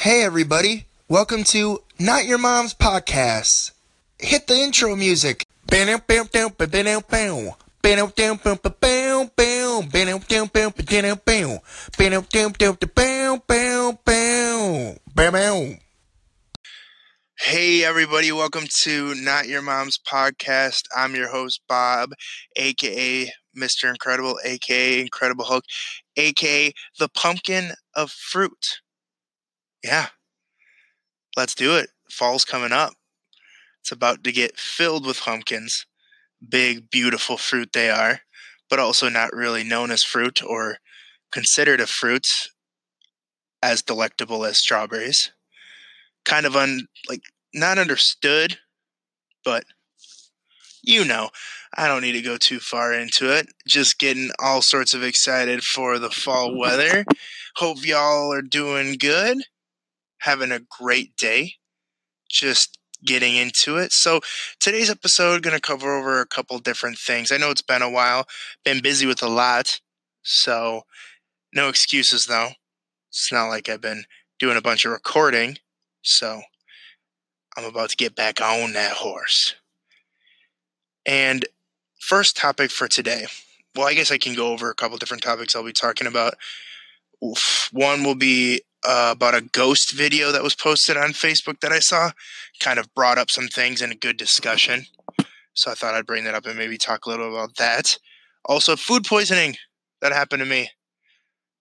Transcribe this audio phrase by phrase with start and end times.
[0.00, 0.86] Hey, everybody.
[1.08, 3.72] Welcome to Not Your Mom's Podcast.
[4.18, 5.44] Hit the intro music.
[17.38, 18.32] Hey, everybody.
[18.32, 20.84] Welcome to Not Your Mom's Podcast.
[20.96, 22.12] I'm your host, Bob,
[22.56, 23.90] aka Mr.
[23.90, 25.64] Incredible, aka Incredible Hulk,
[26.16, 28.80] aka the pumpkin of fruit.
[29.82, 30.08] Yeah,
[31.36, 31.90] let's do it.
[32.10, 32.94] Fall's coming up.
[33.80, 35.86] It's about to get filled with pumpkins.
[36.46, 38.20] Big, beautiful fruit they are,
[38.68, 40.78] but also not really known as fruit or
[41.32, 42.26] considered a fruit
[43.62, 45.32] as delectable as strawberries.
[46.24, 47.22] Kind of un like
[47.54, 48.58] not understood,
[49.44, 49.64] but
[50.82, 51.30] you know,
[51.74, 53.46] I don't need to go too far into it.
[53.66, 57.04] Just getting all sorts of excited for the fall weather.
[57.56, 59.38] Hope y'all are doing good
[60.20, 61.54] having a great day,
[62.28, 63.92] just getting into it.
[63.92, 64.20] So
[64.58, 67.32] today's episode going to cover over a couple different things.
[67.32, 68.26] I know it's been a while,
[68.64, 69.80] been busy with a lot,
[70.22, 70.82] so
[71.54, 72.50] no excuses though.
[73.08, 74.04] It's not like I've been
[74.38, 75.58] doing a bunch of recording,
[76.02, 76.42] so
[77.56, 79.54] I'm about to get back on that horse.
[81.04, 81.44] And
[82.00, 83.26] first topic for today.
[83.74, 86.34] Well, I guess I can go over a couple different topics I'll be talking about.
[87.72, 91.78] One will be uh, about a ghost video that was posted on Facebook that I
[91.78, 92.12] saw.
[92.60, 94.84] Kind of brought up some things in a good discussion.
[95.54, 97.98] So I thought I'd bring that up and maybe talk a little about that.
[98.44, 99.56] Also, food poisoning
[100.00, 100.70] that happened to me.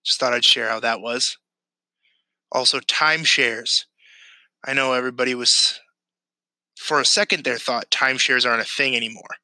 [0.06, 1.38] Just thought I'd share how that was.
[2.52, 3.86] Also, timeshares.
[4.66, 5.80] I know everybody was,
[6.78, 9.36] for a second there, thought timeshares aren't a thing anymore.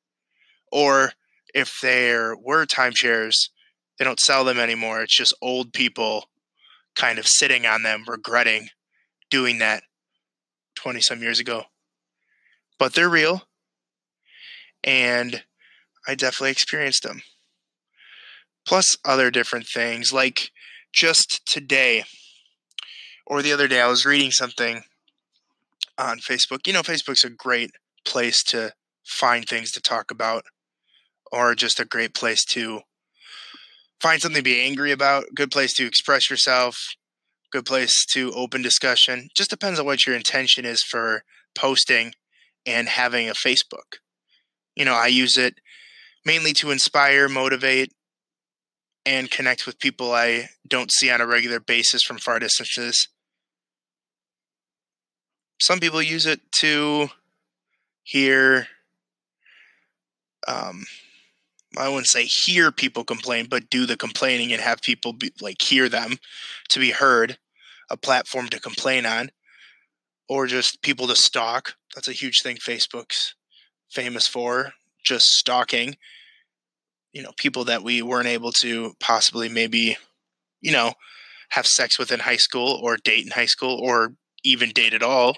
[0.71, 1.11] Or
[1.53, 3.49] if there were timeshares,
[3.97, 5.01] they don't sell them anymore.
[5.01, 6.25] It's just old people
[6.95, 8.69] kind of sitting on them, regretting
[9.29, 9.83] doing that
[10.75, 11.63] 20 some years ago.
[12.77, 13.43] But they're real.
[14.83, 15.43] And
[16.07, 17.21] I definitely experienced them.
[18.67, 20.11] Plus, other different things.
[20.11, 20.52] Like
[20.93, 22.03] just today
[23.25, 24.83] or the other day, I was reading something
[25.97, 26.67] on Facebook.
[26.67, 27.71] You know, Facebook's a great
[28.05, 28.73] place to
[29.05, 30.45] find things to talk about
[31.31, 32.81] or just a great place to
[34.02, 36.78] find something to be angry about, good place to express yourself,
[37.52, 39.30] good place to open discussion.
[39.36, 41.23] Just depends on what your intention is for
[41.56, 42.14] posting
[42.66, 44.00] and having a Facebook.
[44.76, 45.56] You know, I use it
[46.26, 47.94] mainly to inspire, motivate,
[49.06, 53.08] and connect with people I don't see on a regular basis from far distances.
[55.62, 57.10] Some people use it to
[58.04, 58.67] hear
[60.48, 60.86] um,
[61.77, 65.61] I wouldn't say hear people complain, but do the complaining and have people be, like
[65.61, 66.17] hear them
[66.69, 67.37] to be heard,
[67.89, 69.31] a platform to complain on,
[70.30, 71.75] or just people to stalk.
[71.93, 73.35] That's a huge thing Facebook's
[73.91, 75.95] famous for, just stalking.
[77.14, 79.97] You know, people that we weren't able to possibly maybe,
[80.61, 80.93] you know,
[81.49, 85.03] have sex with in high school or date in high school or even date at
[85.03, 85.37] all.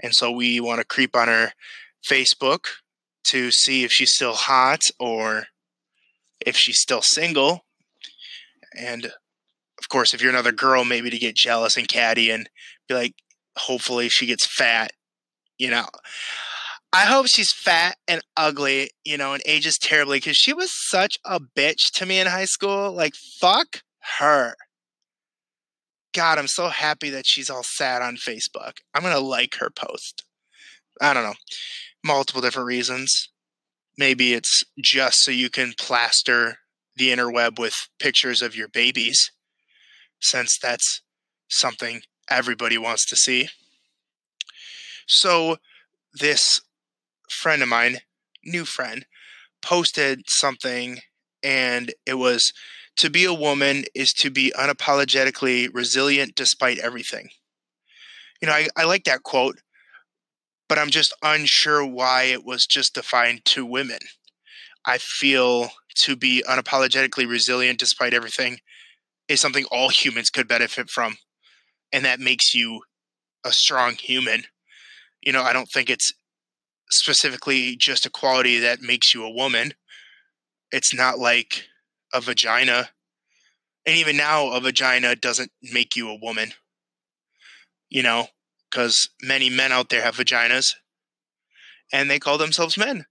[0.00, 1.52] And so we want to creep on her
[2.06, 2.66] Facebook
[3.24, 5.46] to see if she's still hot or
[6.44, 7.64] if she's still single.
[8.76, 12.48] And of course, if you're another girl, maybe to get jealous and catty and
[12.88, 13.14] be like,
[13.56, 14.92] hopefully she gets fat,
[15.58, 15.86] you know.
[16.92, 21.18] I hope she's fat and ugly, you know, and ages terribly because she was such
[21.24, 22.92] a bitch to me in high school.
[22.92, 23.82] Like, fuck
[24.18, 24.54] her.
[26.14, 28.78] God, I'm so happy that she's all sad on Facebook.
[28.94, 30.24] I'm going to like her post.
[31.00, 31.34] I don't know.
[32.02, 33.28] Multiple different reasons.
[33.98, 36.58] Maybe it's just so you can plaster
[36.96, 39.32] the interweb with pictures of your babies,
[40.20, 41.02] since that's
[41.48, 43.48] something everybody wants to see.
[45.06, 45.56] So,
[46.14, 46.60] this
[47.28, 47.98] friend of mine,
[48.44, 49.04] new friend,
[49.62, 51.00] posted something,
[51.42, 52.52] and it was
[52.98, 57.30] to be a woman is to be unapologetically resilient despite everything.
[58.40, 59.58] You know, I, I like that quote
[60.68, 63.98] but I'm just unsure why it was just defined to women.
[64.86, 65.70] I feel
[66.02, 68.58] to be unapologetically resilient despite everything
[69.28, 71.16] is something all humans could benefit from.
[71.92, 72.82] And that makes you
[73.44, 74.44] a strong human.
[75.22, 76.12] You know, I don't think it's
[76.90, 79.74] specifically just a quality that makes you a woman.
[80.70, 81.64] It's not like
[82.14, 82.90] a vagina.
[83.86, 86.52] And even now, a vagina doesn't make you a woman.
[87.90, 88.28] You know,
[88.70, 90.74] because many men out there have vaginas
[91.92, 93.06] and they call themselves men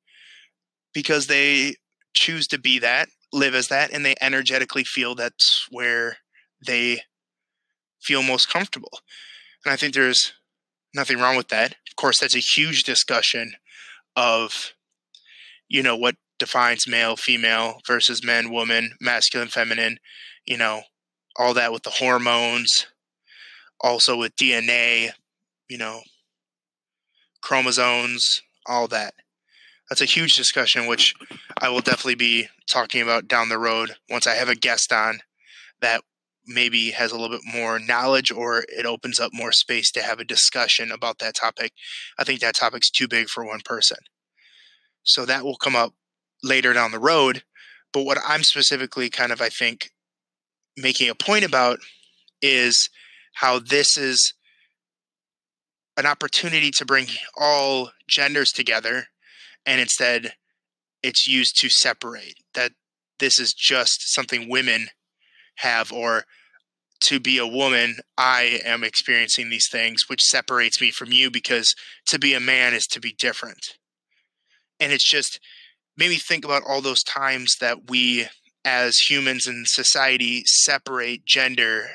[0.93, 1.75] because they
[2.13, 6.17] choose to be that, live as that, and they energetically feel that's where
[6.65, 7.01] they
[8.01, 8.99] feel most comfortable.
[9.65, 10.33] And I think there's
[10.93, 11.71] nothing wrong with that.
[11.71, 13.53] Of course, that's a huge discussion
[14.15, 14.73] of,
[15.67, 19.99] you know, what defines male, female versus men, woman, masculine, feminine,
[20.45, 20.81] you know,
[21.35, 22.87] all that with the hormones,
[23.81, 25.11] also with DNA,
[25.69, 26.01] you know,
[27.41, 29.13] chromosomes, all that.
[29.89, 31.13] That's a huge discussion, which
[31.61, 35.19] I will definitely be talking about down the road once I have a guest on
[35.81, 36.01] that
[36.45, 40.19] maybe has a little bit more knowledge or it opens up more space to have
[40.19, 41.73] a discussion about that topic.
[42.17, 43.97] I think that topic's too big for one person.
[45.03, 45.93] So that will come up
[46.43, 47.43] later down the road.
[47.93, 49.91] But what I'm specifically kind of, I think,
[50.75, 51.79] making a point about
[52.41, 52.89] is
[53.35, 54.33] how this is
[55.97, 59.07] an opportunity to bring all genders together
[59.65, 60.33] and instead
[61.03, 62.71] it's used to separate that
[63.19, 64.87] this is just something women
[65.57, 66.23] have or
[66.99, 71.75] to be a woman i am experiencing these things which separates me from you because
[72.07, 73.77] to be a man is to be different.
[74.79, 75.39] And it's just
[75.97, 78.27] made me think about all those times that we
[78.63, 81.87] as humans in society separate gender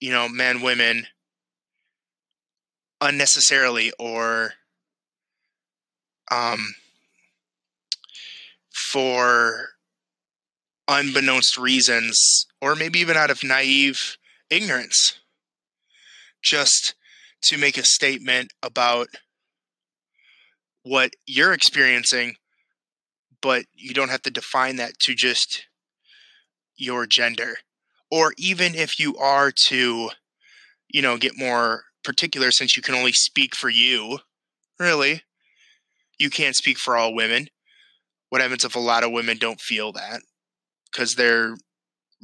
[0.00, 1.06] you know men women
[3.00, 4.54] unnecessarily or
[6.30, 6.74] um
[8.72, 9.70] for
[10.88, 14.16] unbeknownst reasons or maybe even out of naive
[14.50, 15.18] ignorance
[16.42, 16.94] just
[17.42, 19.08] to make a statement about
[20.82, 22.34] what you're experiencing
[23.40, 25.66] but you don't have to define that to just
[26.76, 27.56] your gender.
[28.10, 30.10] Or even if you are to,
[30.88, 34.20] you know, get more particular, since you can only speak for you,
[34.80, 35.24] really,
[36.18, 37.48] you can't speak for all women.
[38.30, 40.22] What happens if a lot of women don't feel that
[40.90, 41.56] because they're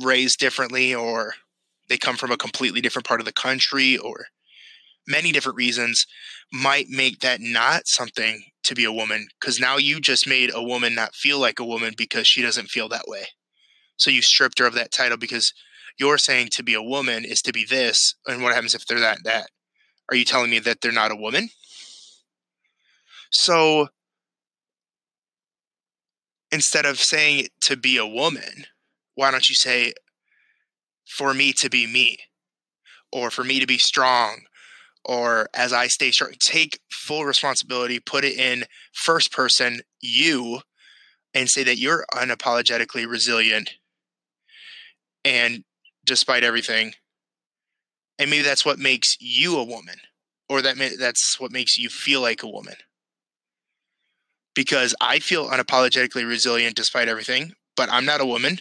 [0.02, 1.34] raised differently or
[1.90, 4.24] they come from a completely different part of the country or
[5.06, 6.06] many different reasons
[6.50, 10.62] might make that not something to be a woman because now you just made a
[10.62, 13.26] woman not feel like a woman because she doesn't feel that way.
[13.98, 15.52] So you stripped her of that title because
[15.98, 18.14] you're saying to be a woman is to be this.
[18.26, 19.50] And what happens if they're that that?
[20.10, 21.50] Are you telling me that they're not a woman?
[23.30, 23.88] So
[26.52, 28.66] instead of saying to be a woman,
[29.14, 29.92] why don't you say
[31.06, 32.18] for me to be me
[33.12, 34.42] or for me to be strong
[35.04, 40.60] or as I stay strong, take full responsibility, put it in first person, you,
[41.34, 43.74] and say that you're unapologetically resilient.
[45.24, 45.64] And
[46.06, 46.94] despite everything,
[48.18, 49.96] and maybe that's what makes you a woman,
[50.48, 52.76] or that may, that's what makes you feel like a woman.
[54.54, 58.60] Because I feel unapologetically resilient despite everything, but I'm not a woman.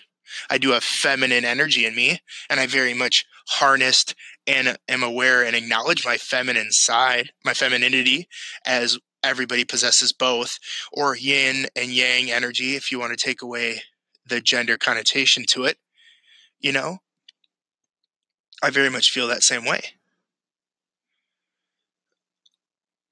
[0.49, 2.19] I do have feminine energy in me,
[2.49, 4.15] and I very much harnessed
[4.47, 8.27] and am aware and acknowledge my feminine side, my femininity,
[8.65, 10.57] as everybody possesses both,
[10.91, 13.83] or yin and yang energy, if you want to take away
[14.25, 15.77] the gender connotation to it.
[16.59, 16.99] You know,
[18.61, 19.81] I very much feel that same way.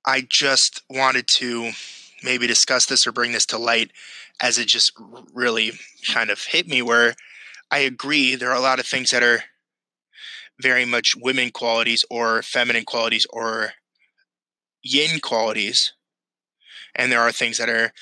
[0.05, 1.71] I just wanted to
[2.23, 3.91] maybe discuss this or bring this to light
[4.41, 4.91] as it just
[5.33, 5.73] really
[6.11, 7.15] kind of hit me where
[7.69, 9.43] I agree there are a lot of things that are
[10.59, 13.73] very much women qualities or feminine qualities or
[14.83, 15.93] yin qualities.
[16.95, 17.93] And there are things that are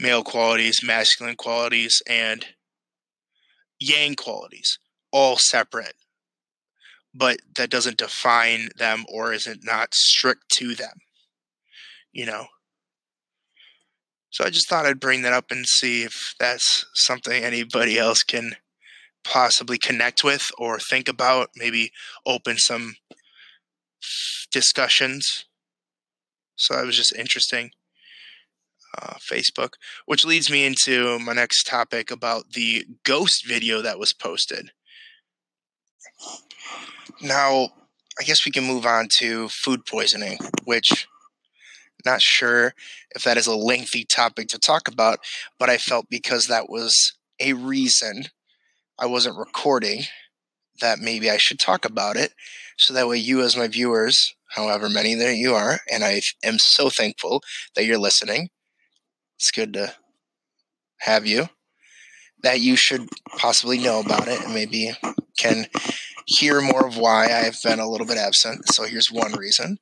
[0.00, 2.46] male qualities, masculine qualities, and
[3.78, 4.78] yang qualities,
[5.12, 5.94] all separate.
[7.18, 11.00] But that doesn't define them or is it not strict to them,
[12.12, 12.46] you know?
[14.30, 18.22] So I just thought I'd bring that up and see if that's something anybody else
[18.22, 18.56] can
[19.24, 21.90] possibly connect with or think about, maybe
[22.24, 22.94] open some
[24.52, 25.46] discussions.
[26.56, 27.70] So that was just interesting.
[28.96, 29.74] Uh, Facebook,
[30.06, 34.70] which leads me into my next topic about the ghost video that was posted.
[37.20, 37.70] Now,
[38.20, 41.08] I guess we can move on to food poisoning, which
[42.04, 42.74] not sure
[43.10, 45.18] if that is a lengthy topic to talk about,
[45.58, 48.24] but I felt because that was a reason
[48.98, 50.02] I wasn't recording,
[50.80, 52.32] that maybe I should talk about it.
[52.76, 56.58] So that way, you, as my viewers, however many that you are, and I am
[56.58, 57.42] so thankful
[57.74, 58.50] that you're listening.
[59.36, 59.94] It's good to
[60.98, 61.48] have you.
[62.42, 64.92] That you should possibly know about it and maybe
[65.36, 65.66] can
[66.28, 68.68] hear more of why I've been a little bit absent.
[68.68, 69.78] So here's one reason.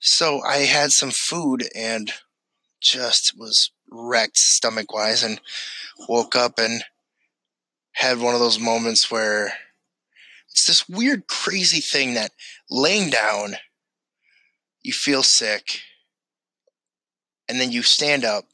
[0.00, 2.10] So I had some food and
[2.80, 5.40] just was wrecked stomach wise and
[6.08, 6.82] woke up and
[7.92, 9.52] had one of those moments where
[10.50, 12.32] it's this weird, crazy thing that
[12.70, 13.56] laying down,
[14.82, 15.80] you feel sick,
[17.46, 18.44] and then you stand up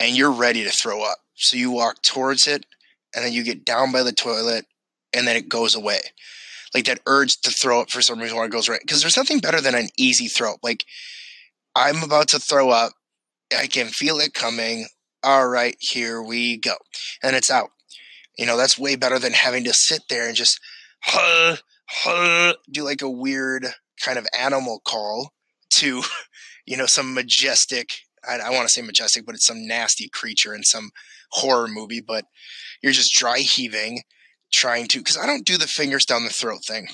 [0.00, 1.18] and you're ready to throw up.
[1.34, 2.66] So you walk towards it,
[3.14, 4.66] and then you get down by the toilet,
[5.12, 6.00] and then it goes away.
[6.74, 8.80] Like that urge to throw up for some reason it goes right.
[8.80, 10.52] Because there's nothing better than an easy throw.
[10.52, 10.60] Up.
[10.62, 10.84] Like
[11.74, 12.92] I'm about to throw up,
[13.56, 14.86] I can feel it coming.
[15.22, 16.74] All right, here we go.
[17.22, 17.70] And it's out.
[18.36, 20.60] You know, that's way better than having to sit there and just
[21.02, 21.56] huh,
[21.88, 23.66] huh, do like a weird
[24.00, 25.32] kind of animal call
[25.74, 26.02] to,
[26.66, 27.94] you know, some majestic,
[28.28, 30.90] I, I want to say majestic, but it's some nasty creature in some
[31.32, 32.26] horror movie, but
[32.82, 34.02] you're just dry heaving,
[34.52, 36.88] trying to, because I don't do the fingers down the throat thing.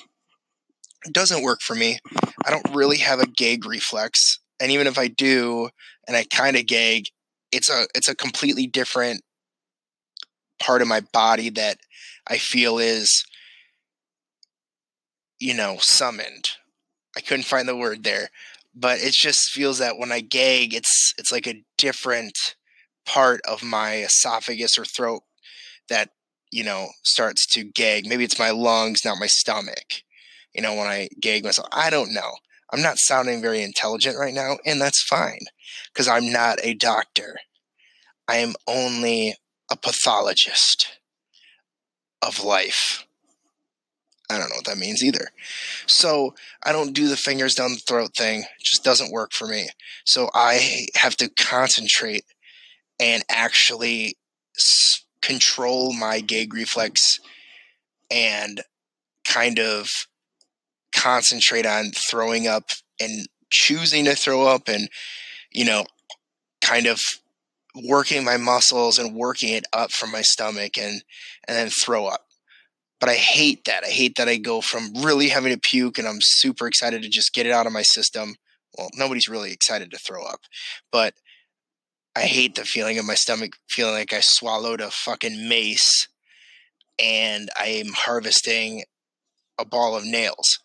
[1.06, 1.98] It doesn't work for me.
[2.44, 4.40] I don't really have a gag reflex.
[4.60, 5.68] And even if I do,
[6.06, 7.08] and I kind of gag,
[7.52, 9.22] it's a it's a completely different
[10.58, 11.78] part of my body that
[12.28, 13.24] I feel is
[15.38, 16.50] you know summoned.
[17.16, 18.28] I couldn't find the word there,
[18.74, 22.36] but it just feels that when I gag, it's it's like a different
[23.06, 25.22] part of my esophagus or throat
[25.88, 26.10] that
[26.54, 28.06] you know starts to gag.
[28.06, 30.02] Maybe it's my lungs, not my stomach.
[30.54, 32.30] You know, when I gag myself, I don't know.
[32.72, 35.40] I'm not sounding very intelligent right now, and that's fine
[35.92, 37.38] because I'm not a doctor.
[38.28, 39.34] I am only
[39.70, 40.98] a pathologist
[42.22, 43.04] of life.
[44.30, 45.28] I don't know what that means either.
[45.86, 48.40] So I don't do the fingers down the throat thing.
[48.40, 49.68] It just doesn't work for me.
[50.04, 52.24] So I have to concentrate
[52.98, 54.16] and actually
[55.24, 57.18] control my gag reflex
[58.10, 58.62] and
[59.26, 59.88] kind of
[60.94, 64.88] concentrate on throwing up and choosing to throw up and
[65.50, 65.84] you know
[66.60, 67.00] kind of
[67.88, 71.02] working my muscles and working it up from my stomach and
[71.48, 72.26] and then throw up.
[73.00, 73.84] But i hate that.
[73.84, 77.08] I hate that i go from really having to puke and i'm super excited to
[77.08, 78.36] just get it out of my system.
[78.76, 80.40] Well nobody's really excited to throw up.
[80.92, 81.14] But
[82.16, 86.08] i hate the feeling of my stomach feeling like i swallowed a fucking mace
[86.98, 88.84] and i'm harvesting
[89.58, 90.58] a ball of nails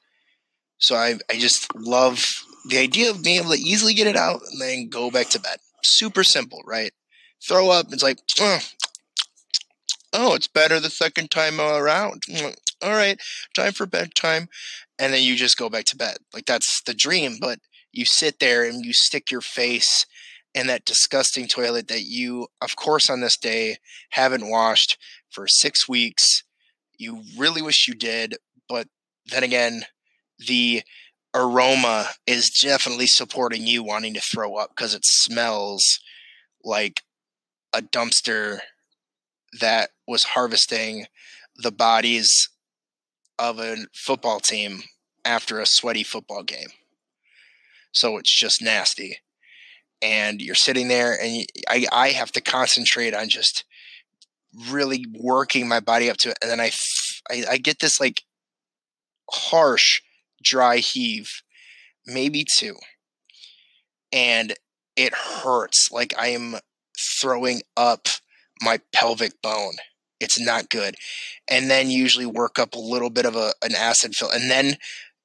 [0.80, 2.26] so I, I just love
[2.66, 5.40] the idea of being able to easily get it out and then go back to
[5.40, 5.58] bed.
[5.84, 6.92] Super simple, right?
[7.46, 8.60] Throw up, it's like, oh,
[10.14, 12.24] oh it's better the second time around.
[12.30, 13.20] Mm, all right,
[13.54, 14.48] time for bedtime.
[14.98, 16.18] And then you just go back to bed.
[16.34, 17.60] Like that's the dream, but
[17.92, 20.06] you sit there and you stick your face
[20.54, 23.78] in that disgusting toilet that you, of course, on this day
[24.12, 24.98] haven't washed
[25.30, 26.44] for six weeks.
[26.98, 28.38] You really wish you did,
[28.68, 28.88] but
[29.28, 29.84] then again,
[30.40, 30.84] the
[31.34, 36.00] aroma is definitely supporting you wanting to throw up because it smells
[36.64, 37.04] like
[37.74, 38.60] a dumpster
[39.60, 41.06] that was harvesting
[41.56, 42.50] the bodies
[43.38, 44.84] of a football team
[45.24, 46.70] after a sweaty football game.
[47.92, 49.20] So it's just nasty.
[50.02, 53.66] And you're sitting there, and I, I have to concentrate on just
[54.70, 56.38] really working my body up to it.
[56.42, 56.72] And then I,
[57.30, 58.24] I, I get this like
[59.30, 60.02] harsh
[60.44, 61.30] dry heave,
[62.06, 62.76] maybe two.
[64.12, 64.54] And
[64.96, 66.56] it hurts like I am
[67.20, 68.08] throwing up
[68.62, 69.76] my pelvic bone.
[70.20, 70.96] It's not good.
[71.50, 74.32] And then usually work up a little bit of a, an acid fill.
[74.32, 74.76] And then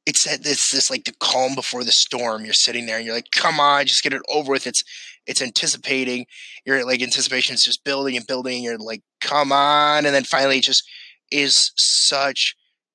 [0.06, 2.44] it's uh, that it's this like the calm before the storm.
[2.44, 4.66] You're sitting there and you're like, come on, just get it over with.
[4.66, 4.82] It's
[5.26, 6.26] it's anticipating.
[6.64, 8.62] You're like anticipation is just building and building.
[8.62, 10.84] You're like, come on, and then finally it just
[11.30, 12.54] is such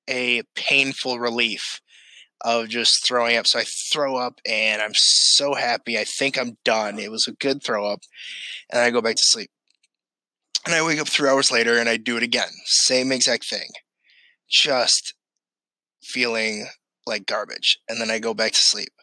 [0.09, 1.81] a painful relief
[2.41, 3.47] of just throwing up.
[3.47, 5.97] So I throw up and I'm so happy.
[5.97, 6.97] I think I'm done.
[6.97, 7.99] It was a good throw up.
[8.71, 9.51] And I go back to sleep.
[10.65, 12.49] And I wake up three hours later and I do it again.
[12.65, 13.69] Same exact thing.
[14.49, 15.13] Just
[16.01, 16.67] feeling
[17.09, 17.77] like garbage.
[17.89, 18.93] And then I go back to sleep.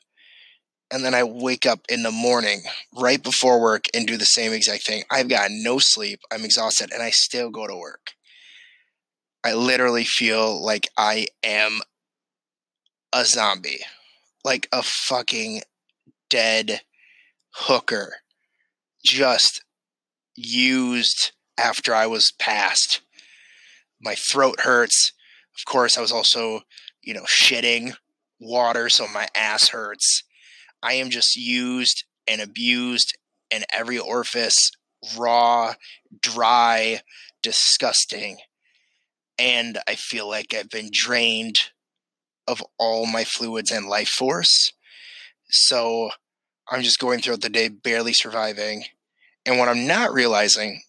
[0.91, 2.63] And then I wake up in the morning
[2.97, 5.03] right before work and do the same exact thing.
[5.11, 6.21] I've got no sleep.
[6.33, 8.13] I'm exhausted and I still go to work.
[9.45, 11.81] I literally feel like I am
[13.13, 13.81] a zombie,
[14.45, 15.63] like a fucking
[16.31, 16.83] dead
[17.51, 18.17] hooker,
[19.05, 19.65] just
[20.35, 23.01] used after I was passed.
[24.01, 25.13] My throat hurts.
[25.59, 26.63] Of course, I was also,
[27.07, 27.95] you know, shitting
[28.39, 30.25] water, so my ass hurts.
[30.83, 33.17] I am just used and abused
[33.51, 34.71] in every orifice,
[35.17, 35.75] raw,
[36.21, 37.01] dry,
[37.43, 38.39] disgusting.
[39.39, 41.57] And I feel like I've been drained
[42.47, 44.73] of all my fluids and life force.
[45.49, 46.11] So
[46.69, 48.85] I'm just going throughout the day, barely surviving.
[49.45, 50.83] And what I'm not realizing,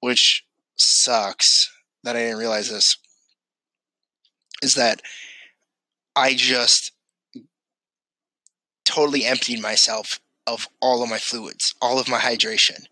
[0.00, 0.44] which
[0.76, 1.70] sucks
[2.04, 2.96] that I didn't realize this,
[4.62, 5.02] is that
[6.16, 6.92] I just
[8.84, 12.86] totally emptied myself of all of my fluids, all of my hydration.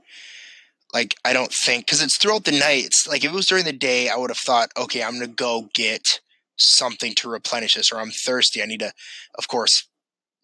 [0.92, 2.84] Like I don't think because it's throughout the night.
[2.84, 5.26] It's like if it was during the day, I would have thought, okay, I'm gonna
[5.26, 6.20] go get
[6.56, 8.62] something to replenish this, or I'm thirsty.
[8.62, 8.92] I need to,
[9.38, 9.88] of course,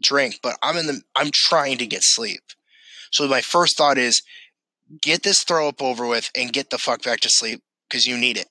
[0.03, 0.41] drink.
[0.43, 2.41] But I'm in the I'm trying to get sleep.
[3.13, 4.23] So my first thought is
[5.03, 8.17] get this throw up over with and get the fuck back to sleep because you
[8.17, 8.49] need it.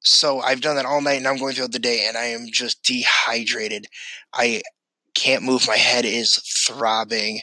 [0.00, 2.46] So I've done that all night and I'm going throughout the day and I am
[2.50, 3.86] just dehydrated.
[4.32, 4.62] I
[5.14, 5.66] can't move.
[5.66, 7.40] My head is throbbing.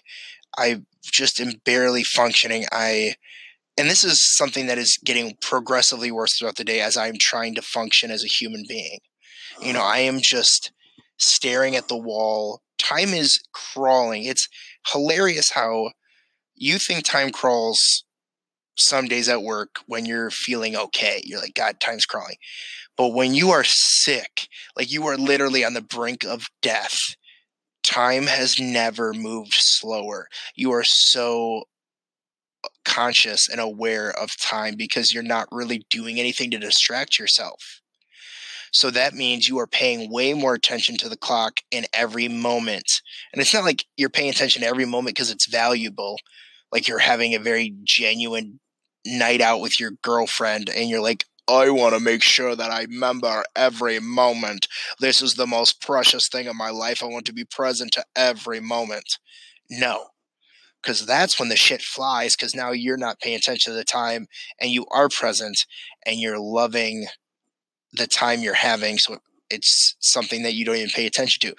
[0.58, 2.66] I just am barely functioning.
[2.72, 3.16] I,
[3.78, 7.54] and this is something that is getting progressively worse throughout the day as I'm trying
[7.56, 9.00] to function as a human being.
[9.62, 9.90] You know, uh-huh.
[9.90, 10.72] I am just
[11.18, 12.62] staring at the wall.
[12.80, 14.24] Time is crawling.
[14.24, 14.50] It's
[14.92, 15.92] hilarious how
[16.56, 18.04] you think time crawls
[18.78, 21.22] some days at work when you're feeling okay.
[21.24, 22.38] You're like, God, time's crawling.
[22.96, 27.16] But when you are sick, like you are literally on the brink of death,
[27.84, 30.28] time has never moved slower.
[30.56, 31.64] You are so
[32.64, 37.82] uh, conscious and aware of time because you're not really doing anything to distract yourself.
[38.74, 43.02] So that means you are paying way more attention to the clock in every moment.
[43.32, 46.18] And it's not like you're paying attention to every moment because it's valuable.
[46.72, 48.60] Like you're having a very genuine
[49.08, 52.84] night out with your girlfriend and you're like, I want to make sure that I
[52.84, 54.68] remember every moment.
[55.00, 57.02] This is the most precious thing in my life.
[57.02, 59.18] I want to be present to every moment.
[59.70, 60.08] No,
[60.82, 64.28] because that's when the shit flies because now you're not paying attention to the time
[64.60, 65.66] and you are present
[66.06, 67.08] and you're loving
[67.94, 68.98] the time you're having.
[68.98, 69.18] So
[69.50, 71.56] it's something that you don't even pay attention to.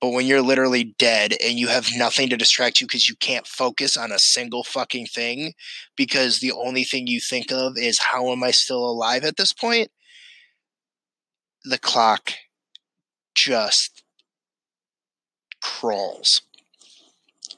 [0.00, 3.46] But when you're literally dead and you have nothing to distract you because you can't
[3.46, 5.54] focus on a single fucking thing
[5.96, 9.52] because the only thing you think of is how am I still alive at this
[9.52, 9.90] point?
[11.64, 12.32] The clock
[13.34, 14.02] just
[15.62, 16.42] crawls.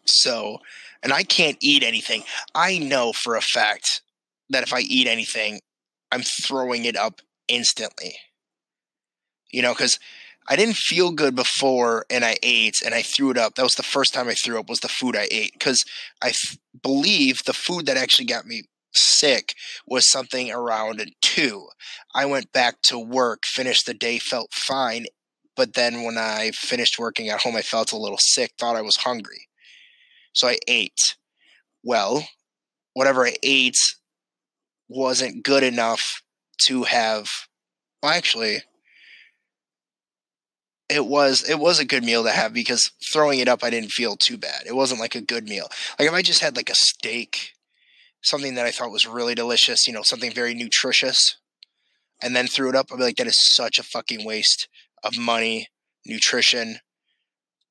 [0.06, 0.58] So,
[1.02, 2.24] and I can't eat anything.
[2.54, 4.02] I know for a fact
[4.50, 5.60] that if I eat anything,
[6.12, 8.16] I'm throwing it up instantly
[9.54, 9.98] you know, because
[10.48, 13.54] I didn't feel good before and I ate and I threw it up.
[13.54, 15.84] That was the first time I threw up was the food I ate because
[16.20, 16.32] I
[16.82, 19.54] believe the food that actually got me sick
[19.86, 21.68] was something around two.
[22.14, 25.06] I went back to work, finished the day, felt fine.
[25.56, 28.82] But then when I finished working at home, I felt a little sick, thought I
[28.82, 29.48] was hungry.
[30.32, 31.14] So I ate.
[31.84, 32.26] Well,
[32.92, 33.78] whatever I ate
[34.88, 36.22] wasn't good enough
[36.62, 37.28] to have,
[38.02, 38.62] well, actually,
[40.88, 43.92] it was it was a good meal to have because throwing it up I didn't
[43.92, 44.62] feel too bad.
[44.66, 45.68] It wasn't like a good meal.
[45.98, 47.52] Like if I just had like a steak,
[48.22, 51.36] something that I thought was really delicious, you know, something very nutritious,
[52.22, 54.68] and then threw it up, I'd be like, that is such a fucking waste
[55.02, 55.68] of money,
[56.06, 56.78] nutrition,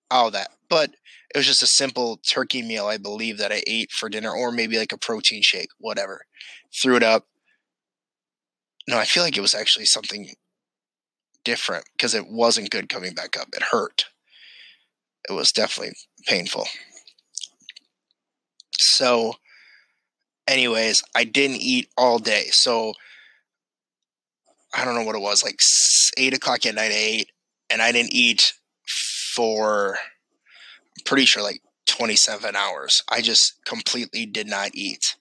[0.09, 0.49] all that.
[0.69, 0.91] But
[1.33, 4.51] it was just a simple turkey meal, I believe, that I ate for dinner, or
[4.51, 6.25] maybe like a protein shake, whatever.
[6.81, 7.27] Threw it up.
[8.87, 10.33] No, I feel like it was actually something
[11.43, 13.49] different because it wasn't good coming back up.
[13.53, 14.05] It hurt.
[15.29, 15.93] It was definitely
[16.27, 16.67] painful.
[18.77, 19.33] So,
[20.47, 22.47] anyways, I didn't eat all day.
[22.51, 22.93] So,
[24.73, 25.59] I don't know what it was, like
[26.17, 27.29] eight o'clock at night, ate,
[27.69, 28.53] and I didn't eat
[29.33, 33.03] for, I'm pretty sure, like 27 hours.
[33.09, 35.15] I just completely did not eat.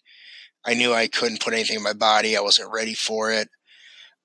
[0.65, 2.37] I knew I couldn't put anything in my body.
[2.37, 3.49] I wasn't ready for it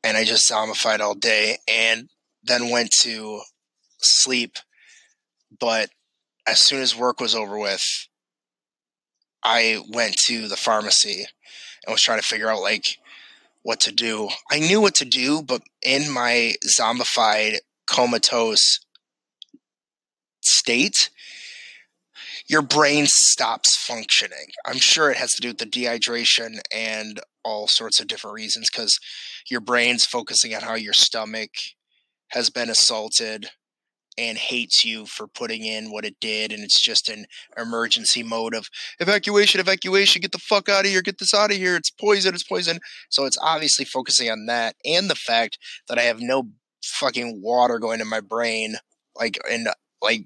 [0.04, 2.10] and I just zombified all day and
[2.44, 3.42] then went to
[4.00, 4.58] sleep.
[5.60, 5.90] But
[6.48, 7.84] as soon as work was over with,
[9.44, 11.26] I went to the pharmacy
[11.86, 12.98] and was trying to figure out like
[13.64, 14.30] what to do.
[14.52, 18.80] I knew what to do, but in my zombified comatose
[20.42, 21.10] state,
[22.48, 24.48] your brain stops functioning.
[24.66, 28.70] I'm sure it has to do with the dehydration and all sorts of different reasons
[28.72, 29.00] because
[29.50, 31.52] your brain's focusing on how your stomach
[32.30, 33.50] has been assaulted
[34.18, 37.26] and hates you for putting in what it did and it's just an
[37.58, 38.68] emergency mode of
[39.00, 42.34] evacuation evacuation get the fuck out of here get this out of here it's poison
[42.34, 42.80] it's poison.
[43.10, 46.50] So it's obviously focusing on that and the fact that i have no
[46.84, 48.78] fucking water going in my brain
[49.16, 49.68] like and
[50.02, 50.26] like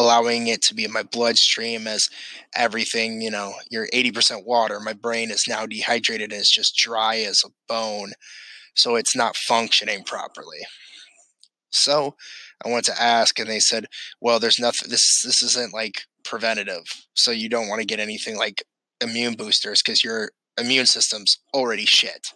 [0.00, 2.08] allowing it to be in my bloodstream as
[2.54, 4.80] everything, you know, you're 80% water.
[4.80, 8.12] My brain is now dehydrated and it's just dry as a bone.
[8.74, 10.60] So it's not functioning properly.
[11.70, 12.16] So
[12.64, 13.86] I wanted to ask, and they said,
[14.20, 16.84] well, there's nothing, this, this isn't like preventative.
[17.14, 18.64] So you don't want to get anything like
[19.00, 22.28] immune boosters because your immune system's already shit.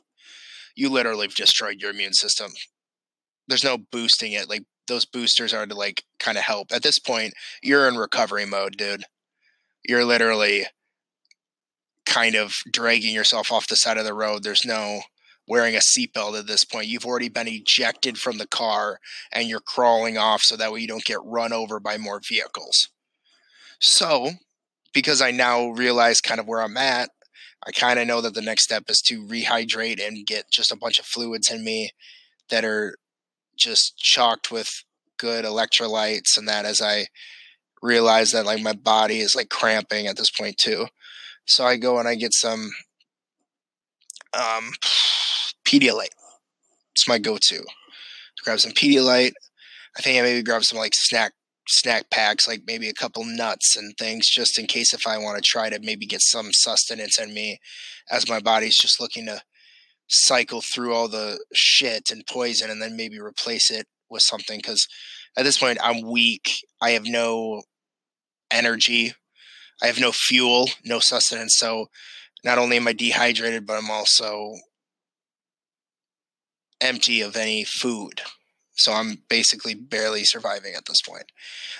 [0.77, 2.53] You literally have destroyed your immune system
[3.49, 4.49] there's no boosting it.
[4.49, 6.73] Like those boosters are to like kind of help.
[6.73, 9.05] At this point, you're in recovery mode, dude.
[9.87, 10.67] You're literally
[12.07, 14.43] kind of dragging yourself off the side of the road.
[14.43, 15.01] There's no
[15.47, 16.87] wearing a seatbelt at this point.
[16.87, 18.99] You've already been ejected from the car
[19.33, 22.89] and you're crawling off so that way you don't get run over by more vehicles.
[23.79, 24.31] So,
[24.93, 27.11] because I now realize kind of where I'm at,
[27.67, 30.77] I kind of know that the next step is to rehydrate and get just a
[30.77, 31.91] bunch of fluids in me
[32.51, 32.97] that are
[33.57, 34.85] just chalked with
[35.19, 37.07] good electrolytes and that as I
[37.83, 40.87] realize that like my body is like cramping at this point too.
[41.47, 42.71] So I go and I get some
[44.33, 44.73] um
[45.65, 46.09] Pedialyte.
[46.93, 47.65] It's my go-to.
[48.45, 49.33] Grab some Pedialyte.
[49.97, 51.33] I think I maybe grab some like snack
[51.67, 55.37] snack packs, like maybe a couple nuts and things, just in case if I want
[55.37, 57.59] to try to maybe get some sustenance in me,
[58.11, 59.41] as my body's just looking to
[60.09, 64.59] cycle through all the shit and poison, and then maybe replace it with something.
[64.59, 64.87] Because
[65.37, 66.65] at this point, I'm weak.
[66.81, 67.63] I have no
[68.51, 69.15] energy.
[69.83, 71.57] I have no fuel, no sustenance.
[71.59, 71.87] So
[72.45, 74.55] not only am I dehydrated, but I'm also
[76.81, 78.23] empty of any food.
[78.75, 81.31] So I'm basically barely surviving at this point.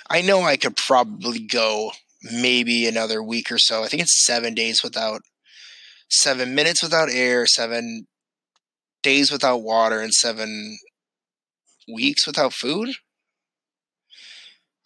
[0.09, 1.91] I know I could probably go
[2.23, 3.83] maybe another week or so.
[3.83, 5.21] I think it's seven days without,
[6.09, 8.07] seven minutes without air, seven
[9.05, 10.79] days without water, and seven
[11.87, 12.95] weeks without food.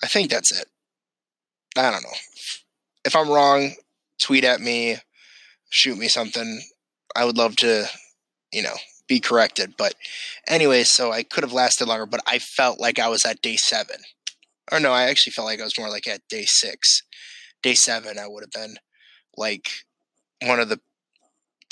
[0.03, 0.67] I think that's it.
[1.77, 2.19] I don't know.
[3.05, 3.75] If I'm wrong,
[4.21, 4.97] tweet at me,
[5.69, 6.61] shoot me something.
[7.15, 7.85] I would love to,
[8.51, 8.75] you know,
[9.07, 9.75] be corrected.
[9.77, 9.95] But
[10.49, 13.55] anyway, so I could have lasted longer, but I felt like I was at day
[13.55, 14.01] seven.
[14.69, 17.03] Or no, I actually felt like I was more like at day six.
[17.63, 18.75] Day seven, I would have been
[19.37, 19.69] like
[20.41, 20.81] one of the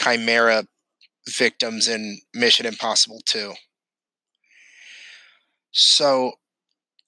[0.01, 0.65] chimera
[1.27, 3.53] victims in Mission Impossible 2.
[5.71, 6.33] So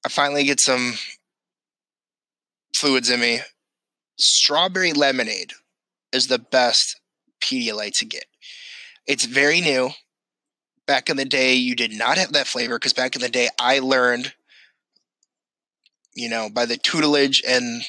[0.06, 0.96] I finally get some
[2.76, 3.40] fluids in me.
[4.18, 5.54] Strawberry lemonade
[6.12, 7.00] is the best
[7.42, 8.26] Pedialyte to get.
[9.08, 9.92] It's very new
[10.86, 13.50] back in the day you did not have that flavor because back in the day
[13.60, 14.34] I learned,
[16.16, 17.84] you know, by the tutelage and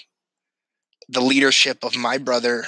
[1.09, 2.65] the leadership of my brother,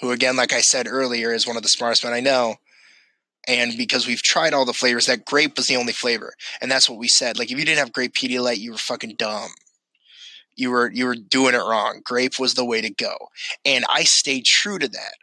[0.00, 2.56] who again, like I said earlier, is one of the smartest men I know.
[3.48, 6.34] And because we've tried all the flavors, that grape was the only flavor.
[6.60, 7.38] And that's what we said.
[7.38, 9.50] Like if you didn't have grape Pedialyte, you were fucking dumb.
[10.56, 12.00] You were you were doing it wrong.
[12.04, 13.14] Grape was the way to go.
[13.64, 15.14] And I stayed true to that.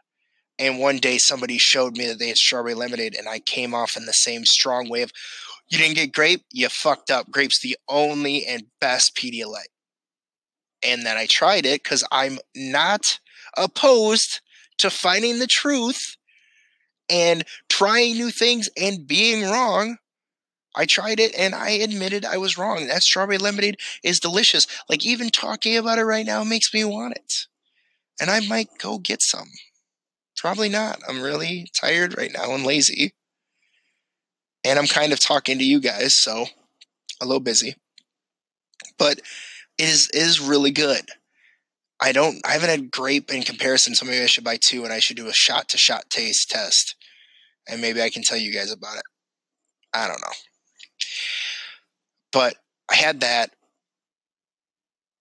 [0.59, 3.97] And one day somebody showed me that they had strawberry lemonade, and I came off
[3.97, 5.12] in the same strong way of,
[5.69, 7.31] you didn't get grape, you fucked up.
[7.31, 9.71] Grape's the only and best Pedialyte.
[10.83, 13.19] And then I tried it because I'm not
[13.57, 14.41] opposed
[14.79, 16.17] to finding the truth
[17.09, 19.97] and trying new things and being wrong.
[20.75, 22.88] I tried it and I admitted I was wrong.
[22.88, 24.65] That strawberry lemonade is delicious.
[24.89, 27.47] Like even talking about it right now makes me want it.
[28.19, 29.49] And I might go get some.
[30.36, 30.99] Probably not.
[31.07, 33.13] I'm really tired right now and lazy.
[34.65, 36.47] And I'm kind of talking to you guys, so
[37.21, 37.75] a little busy.
[38.97, 39.19] But
[39.77, 41.05] it is is really good.
[42.03, 44.91] I don't I haven't had grape in comparison, so maybe I should buy two and
[44.91, 46.95] I should do a shot to shot taste test.
[47.67, 49.03] And maybe I can tell you guys about it.
[49.93, 50.33] I don't know.
[52.33, 52.55] But
[52.91, 53.51] I had that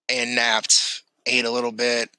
[0.08, 2.10] and napped, ate a little bit,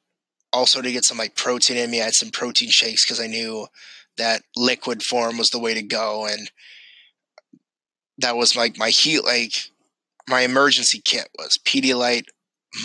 [0.53, 1.99] also to get some like protein in me.
[1.99, 3.67] I had some protein shakes because I knew
[4.17, 6.49] that liquid form was the way to go, and
[8.17, 9.71] that was like my heat like
[10.29, 12.27] my emergency kit was Pedialyte,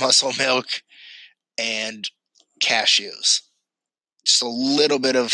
[0.01, 0.67] muscle milk,
[1.59, 2.09] and
[2.63, 3.43] cashews.
[4.25, 5.33] Just a little bit of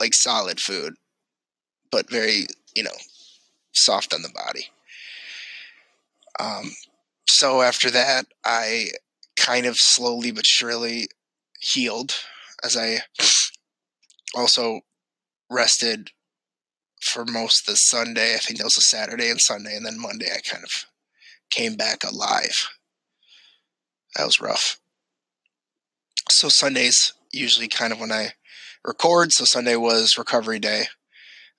[0.00, 0.94] like solid food,
[1.90, 2.96] but very you know
[3.72, 4.68] soft on the body.
[6.40, 6.72] Um,
[7.28, 8.88] so after that, I
[9.36, 11.08] kind of slowly but surely
[11.60, 12.14] healed
[12.62, 12.98] as I
[14.34, 14.80] also
[15.50, 16.10] rested
[17.00, 18.34] for most of the Sunday.
[18.34, 20.70] I think that was a Saturday and Sunday, and then Monday I kind of
[21.50, 22.68] came back alive.
[24.16, 24.78] That was rough.
[26.30, 28.32] So Sundays usually kind of when I
[28.84, 29.32] record.
[29.32, 30.84] So Sunday was recovery day,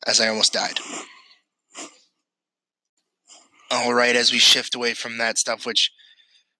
[0.08, 0.80] as I almost died.
[3.72, 5.92] All right, as we shift away from that stuff, which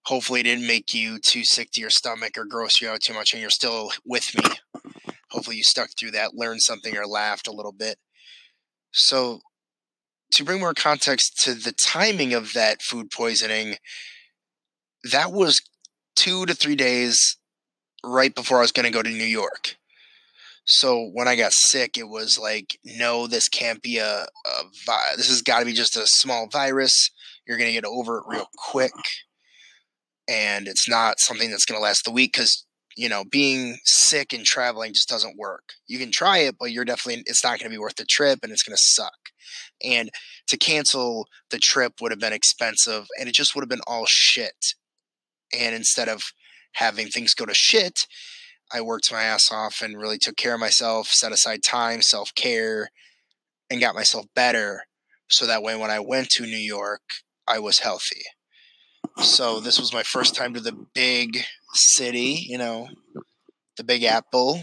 [0.06, 3.32] hopefully didn't make you too sick to your stomach or gross you out too much
[3.32, 4.44] and you're still with me
[5.30, 7.96] hopefully you stuck through that learned something or laughed a little bit
[8.92, 9.40] so
[10.30, 13.76] to bring more context to the timing of that food poisoning
[15.10, 15.62] that was
[16.16, 17.36] two to three days
[18.04, 19.76] right before i was going to go to new york
[20.66, 25.16] So when I got sick, it was like, no, this can't be a, a vi-
[25.16, 27.10] this has got to be just a small virus.
[27.46, 28.92] You're going to get over it real quick.
[30.28, 32.64] And it's not something that's going to last the week because,
[32.96, 35.74] you know, being sick and traveling just doesn't work.
[35.86, 38.38] You can try it, but you're definitely, it's not going to be worth the trip
[38.42, 39.12] and it's going to suck.
[39.82, 40.10] And
[40.48, 44.06] to cancel the trip would have been expensive and it just would have been all
[44.06, 44.74] shit.
[45.54, 46.22] And instead of
[46.72, 48.06] having things go to shit,
[48.72, 52.34] I worked my ass off and really took care of myself, set aside time, self
[52.34, 52.90] care,
[53.70, 54.84] and got myself better.
[55.28, 57.02] So that way, when I went to New York,
[57.46, 58.22] I was healthy.
[59.18, 62.88] So this was my first time to the big city, you know,
[63.76, 64.62] the Big Apple,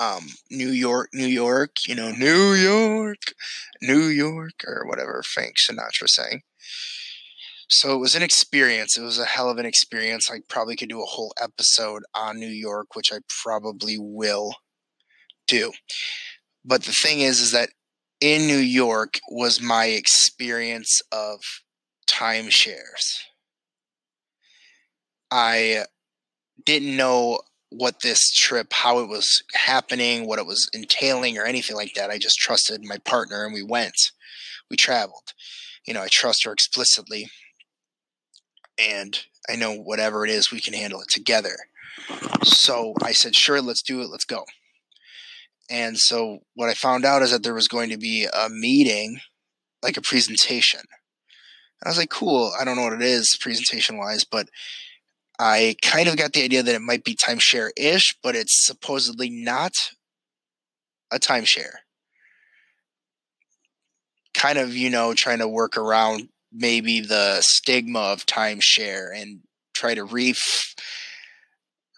[0.00, 3.18] um, New York, New York, you know, New York,
[3.82, 6.42] New York, or whatever Frank Sinatra sang.
[7.74, 8.96] So it was an experience.
[8.96, 10.30] It was a hell of an experience.
[10.30, 14.54] I probably could do a whole episode on New York, which I probably will
[15.48, 15.72] do.
[16.64, 17.70] But the thing is, is that
[18.20, 21.40] in New York was my experience of
[22.06, 23.18] timeshares.
[25.32, 25.86] I
[26.64, 31.74] didn't know what this trip, how it was happening, what it was entailing, or anything
[31.74, 32.08] like that.
[32.08, 34.12] I just trusted my partner and we went.
[34.70, 35.32] We traveled.
[35.88, 37.28] You know, I trust her explicitly
[38.78, 41.56] and I know whatever it is, we can handle it together.
[42.42, 44.44] So I said, sure, let's do it, let's go.
[45.70, 49.20] And so what I found out is that there was going to be a meeting,
[49.82, 50.80] like a presentation.
[50.80, 54.48] And I was like, cool, I don't know what it is presentation wise, but
[55.38, 59.30] I kind of got the idea that it might be timeshare ish, but it's supposedly
[59.30, 59.72] not
[61.10, 61.76] a timeshare.
[64.32, 69.40] Kind of, you know, trying to work around maybe the stigma of timeshare and
[69.74, 70.74] try to ref-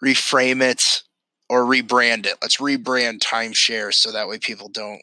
[0.03, 0.81] reframe it
[1.49, 2.37] or rebrand it.
[2.41, 5.01] Let's rebrand timeshare so that way people don't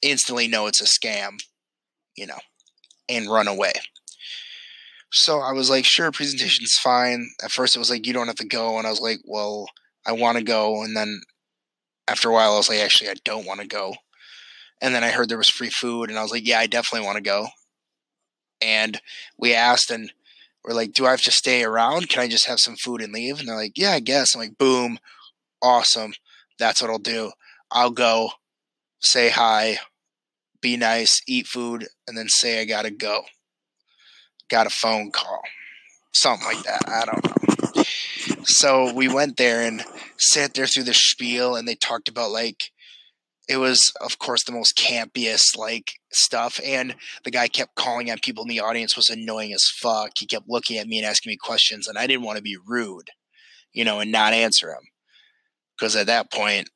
[0.00, 1.40] instantly know it's a scam,
[2.16, 2.38] you know,
[3.08, 3.72] and run away.
[5.10, 7.30] So I was like, sure, presentation's fine.
[7.42, 8.78] At first, it was like, you don't have to go.
[8.78, 9.66] And I was like, well,
[10.06, 10.82] I want to go.
[10.82, 11.20] And then
[12.06, 13.94] after a while, I was like, actually, I don't want to go.
[14.80, 16.10] And then I heard there was free food.
[16.10, 17.48] And I was like, yeah, I definitely want to go
[18.60, 19.00] and
[19.38, 20.12] we asked and
[20.64, 22.08] we're like, do I have to stay around?
[22.08, 23.38] Can I just have some food and leave?
[23.38, 24.34] And they're like, yeah, I guess.
[24.34, 24.98] I'm like, boom,
[25.62, 26.12] awesome.
[26.58, 27.32] That's what I'll do.
[27.70, 28.30] I'll go,
[29.00, 29.78] say hi,
[30.60, 33.22] be nice, eat food, and then say I gotta go.
[34.50, 35.42] Got a phone call.
[36.12, 36.82] Something like that.
[36.88, 37.24] I don't
[37.76, 37.84] know.
[38.44, 39.84] So we went there and
[40.16, 42.70] sat there through the spiel and they talked about like
[43.48, 48.18] it was of course the most campiest like stuff and the guy kept calling on
[48.18, 50.12] people in the audience was annoying as fuck.
[50.18, 52.56] He kept looking at me and asking me questions and i didn't want to be
[52.66, 53.10] rude
[53.72, 54.82] you know and not answer him.
[55.76, 56.68] Because at that point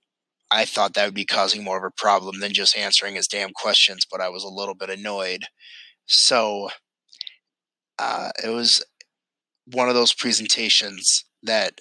[0.51, 3.53] i thought that would be causing more of a problem than just answering his damn
[3.55, 5.45] questions but i was a little bit annoyed.
[6.07, 6.71] So
[7.99, 8.85] uh, it was
[9.67, 11.81] one of those presentations that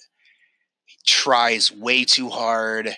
[1.06, 2.95] tries way too hard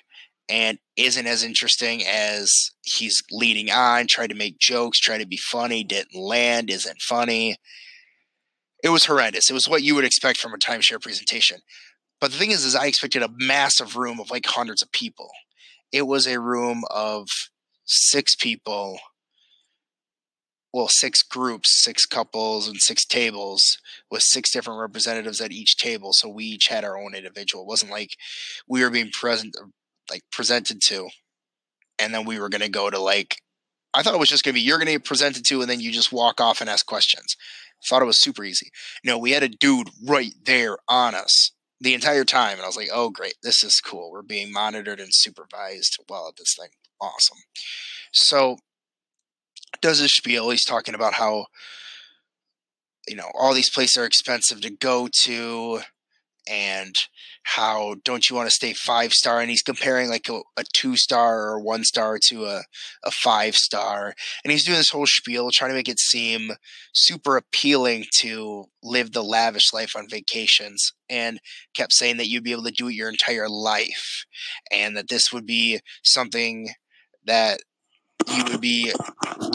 [0.49, 5.37] and isn't as interesting as he's leading on, tried to make jokes, tried to be
[5.37, 7.57] funny, didn't land, isn't funny.
[8.83, 9.49] It was horrendous.
[9.49, 11.59] It was what you would expect from a timeshare presentation.
[12.19, 15.29] But the thing is, is I expected a massive room of like hundreds of people.
[15.91, 17.27] It was a room of
[17.85, 18.99] six people,
[20.73, 23.77] well, six groups, six couples, and six tables
[24.09, 26.11] with six different representatives at each table.
[26.13, 27.63] So we each had our own individual.
[27.63, 28.11] It wasn't like
[28.67, 29.55] we were being present
[30.09, 31.09] like presented to,
[31.99, 33.37] and then we were gonna go to like
[33.93, 35.91] I thought it was just gonna be you're gonna get presented to, and then you
[35.91, 37.35] just walk off and ask questions.
[37.87, 38.69] Thought it was super easy.
[39.03, 42.77] No, we had a dude right there on us the entire time, and I was
[42.77, 44.11] like, "Oh, great, this is cool.
[44.11, 46.69] We're being monitored and supervised while at this thing.
[47.01, 47.39] Awesome."
[48.13, 48.57] So,
[49.81, 50.49] does a spiel?
[50.49, 51.47] He's talking about how
[53.07, 55.81] you know all these places are expensive to go to,
[56.47, 56.95] and
[57.43, 60.95] how don't you want to stay five star and he's comparing like a, a two
[60.95, 62.63] star or one star to a,
[63.03, 66.51] a five star and he's doing this whole spiel trying to make it seem
[66.93, 71.39] super appealing to live the lavish life on vacations and
[71.73, 74.25] kept saying that you'd be able to do it your entire life
[74.71, 76.69] and that this would be something
[77.25, 77.59] that
[78.27, 78.91] you would be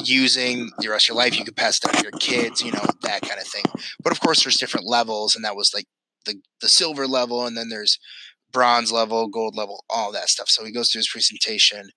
[0.05, 1.39] using the rest of your life.
[1.39, 3.65] You could pass down to your kids, you know, that kind of thing.
[4.03, 5.87] But of course, there's different levels, and that was like
[6.29, 7.99] the the silver level, and then there's
[8.53, 10.49] bronze level, gold level, all that stuff.
[10.49, 11.91] So he goes through his presentation,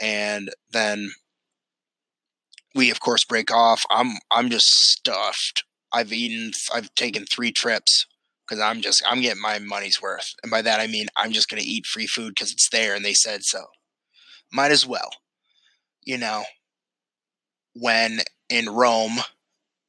[0.00, 1.10] and then
[2.74, 3.84] we of course break off.
[3.90, 5.64] I'm I'm just stuffed.
[5.92, 6.52] I've eaten.
[6.72, 8.06] I've taken three trips
[8.46, 11.48] because I'm just I'm getting my money's worth, and by that I mean I'm just
[11.48, 13.66] gonna eat free food because it's there and they said so.
[14.52, 15.10] Might as well,
[16.04, 16.44] you know.
[17.78, 19.18] When in Rome,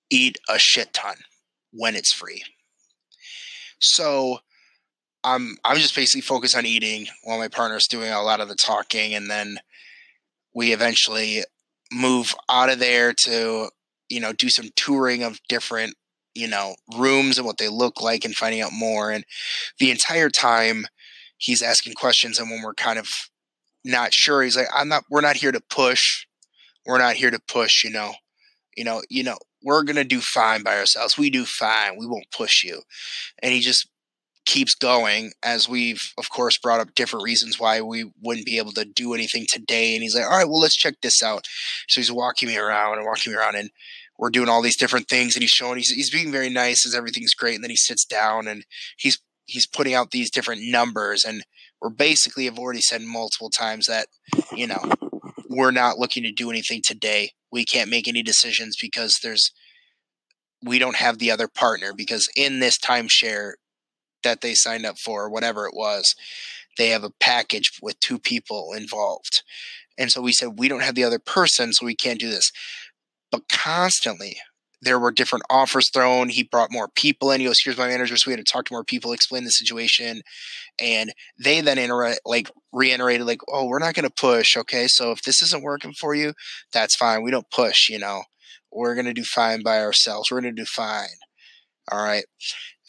[0.10, 1.16] eat a shit ton
[1.72, 2.44] when it's free.
[3.80, 4.40] So
[5.24, 8.56] I'm I'm just basically focused on eating while my partner's doing a lot of the
[8.56, 9.60] talking, and then
[10.54, 11.44] we eventually
[11.92, 13.70] move out of there to
[14.10, 15.96] you know do some touring of different
[16.36, 19.26] you know rooms and what they look like and finding out more and
[19.80, 20.86] the entire time
[21.38, 23.08] he's asking questions and when we're kind of
[23.86, 26.26] not sure he's like i'm not we're not here to push.
[26.86, 28.14] We're not here to push you know.
[28.76, 31.18] You know you know we're gonna do fine by ourselves.
[31.18, 31.98] We do fine.
[31.98, 32.82] We won't push you.
[33.42, 33.88] And he just
[34.46, 38.72] keeps going as we've of course brought up different reasons why we wouldn't be able
[38.72, 41.46] to do anything today and he's like all right well let's check this out.
[41.90, 43.70] So he's walking me around and walking me around and
[44.18, 46.96] we're doing all these different things and he's showing he's, he's being very nice as
[46.96, 48.66] everything's great and then he sits down and
[48.98, 51.44] he's he's putting out these different numbers and
[51.82, 54.08] we're basically have already said multiple times that
[54.54, 54.82] you know
[55.50, 59.52] we're not looking to do anything today we can't make any decisions because there's
[60.64, 63.54] we don't have the other partner because in this timeshare
[64.24, 66.16] that they signed up for, whatever it was,
[66.78, 69.44] they have a package with two people involved.
[69.98, 72.52] And so we said, we don't have the other person, so we can't do this.
[73.32, 74.38] But constantly,
[74.82, 76.30] there were different offers thrown.
[76.30, 77.40] He brought more people in.
[77.40, 79.52] He goes, "Here's my manager." So we had to talk to more people, explain the
[79.52, 80.22] situation,
[80.80, 84.56] and they then inter- like reiterated, like, "Oh, we're not going to push.
[84.58, 86.34] Okay, so if this isn't working for you,
[86.72, 87.24] that's fine.
[87.24, 87.90] We don't push.
[87.90, 88.24] You know,
[88.72, 90.32] we're going to do fine by ourselves.
[90.32, 91.08] We're going to do fine.
[91.92, 92.26] All right."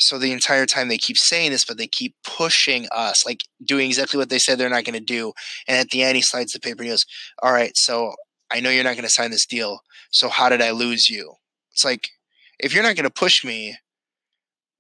[0.00, 3.86] So the entire time they keep saying this, but they keep pushing us, like doing
[3.88, 5.32] exactly what they said they're not going to do.
[5.66, 7.04] And at the end, he slides the paper and he goes,
[7.42, 8.14] All right, so
[8.50, 9.80] I know you're not going to sign this deal.
[10.10, 11.34] So how did I lose you?
[11.78, 12.10] It's like,
[12.58, 13.76] if you're not going to push me,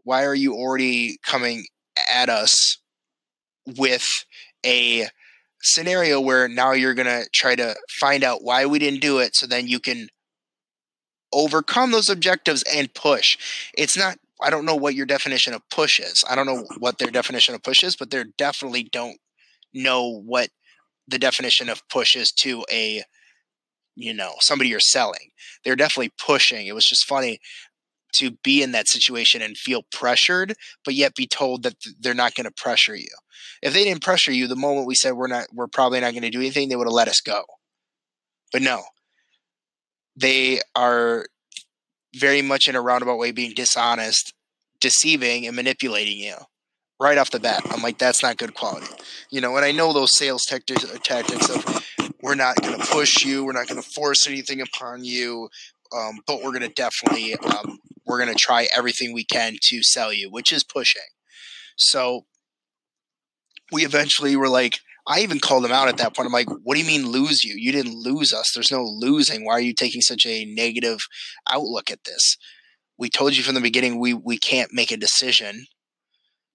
[0.02, 1.66] why are you already coming
[2.12, 2.78] at us
[3.76, 4.24] with
[4.66, 5.06] a
[5.62, 9.36] scenario where now you're going to try to find out why we didn't do it
[9.36, 10.08] so then you can
[11.32, 13.38] overcome those objectives and push.
[13.74, 16.24] It's not I don't know what your definition of push is.
[16.28, 19.18] I don't know what their definition of push is, but they definitely don't
[19.72, 20.50] know what
[21.06, 23.04] the definition of push is to a
[23.98, 25.30] you know somebody you're selling.
[25.64, 26.66] They're definitely pushing.
[26.66, 27.40] It was just funny
[28.14, 32.34] to be in that situation and feel pressured, but yet be told that they're not
[32.34, 33.08] going to pressure you.
[33.60, 36.22] If they didn't pressure you, the moment we said we're not, we're probably not going
[36.22, 37.42] to do anything, they would have let us go.
[38.52, 38.82] But no,
[40.16, 41.26] they are
[42.16, 44.32] very much in a roundabout way being dishonest,
[44.80, 46.34] deceiving, and manipulating you
[47.00, 47.62] right off the bat.
[47.70, 48.86] I'm like, that's not good quality.
[49.30, 51.84] You know, and I know those sales tactics, tactics of
[52.22, 55.48] we're not going to push you, we're not going to force anything upon you,
[55.96, 59.82] um, but we're going to definitely, um, we're going to try everything we can to
[59.82, 61.02] sell you, which is pushing.
[61.76, 62.26] So
[63.70, 66.26] we eventually were like, I even called him out at that point.
[66.26, 67.54] I'm like, what do you mean lose you?
[67.56, 68.52] You didn't lose us.
[68.52, 69.44] There's no losing.
[69.44, 71.00] Why are you taking such a negative
[71.48, 72.36] outlook at this?
[72.98, 75.66] We told you from the beginning we we can't make a decision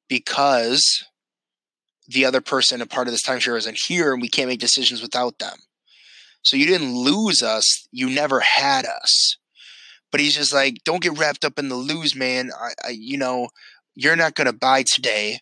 [0.08, 1.04] because
[2.08, 5.02] the other person, a part of this timeshare, isn't here, and we can't make decisions
[5.02, 5.58] without them.
[6.42, 7.88] So you didn't lose us.
[7.92, 9.38] You never had us.
[10.12, 12.52] But he's just like, don't get wrapped up in the lose, man.
[12.58, 13.48] I, I you know,
[13.96, 15.39] you're not going to buy today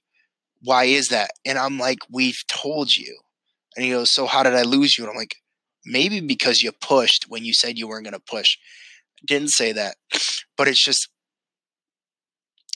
[0.64, 1.32] why is that?
[1.46, 3.18] And I'm like, we've told you.
[3.76, 5.04] And he goes, so how did I lose you?
[5.04, 5.36] And I'm like,
[5.86, 8.58] maybe because you pushed when you said you weren't going to push.
[9.26, 9.96] Didn't say that,
[10.58, 11.08] but it's just,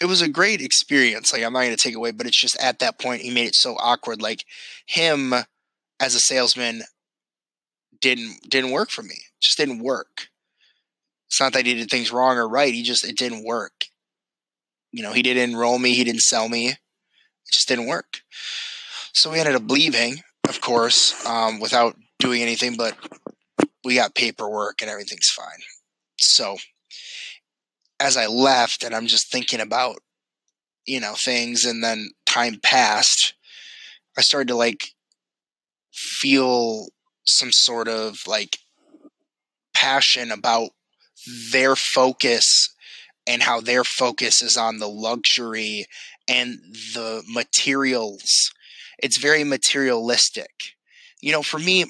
[0.01, 1.31] it was a great experience.
[1.31, 3.47] Like I'm not going to take away, but it's just at that point he made
[3.47, 4.21] it so awkward.
[4.21, 4.45] Like
[4.85, 5.33] him
[5.99, 6.83] as a salesman
[8.01, 9.15] didn't didn't work for me.
[9.41, 10.27] just didn't work.
[11.27, 12.73] It's not that he did things wrong or right.
[12.73, 13.85] He just it didn't work.
[14.91, 15.93] You know, he didn't enroll me.
[15.93, 16.69] He didn't sell me.
[16.69, 16.77] It
[17.51, 18.21] just didn't work.
[19.13, 22.95] So we ended up leaving, of course, um, without doing anything, but
[23.83, 25.59] we got paperwork and everything's fine.
[26.17, 26.57] So
[28.05, 29.97] as I left, and I'm just thinking about,
[30.85, 33.33] you know, things, and then time passed,
[34.15, 34.91] I started to like
[35.91, 36.87] feel
[37.25, 38.59] some sort of like
[39.73, 40.69] passion about
[41.51, 42.69] their focus
[43.25, 45.85] and how their focus is on the luxury
[46.27, 46.59] and
[46.93, 48.51] the materials.
[48.99, 50.75] It's very materialistic.
[51.21, 51.85] You know, for me,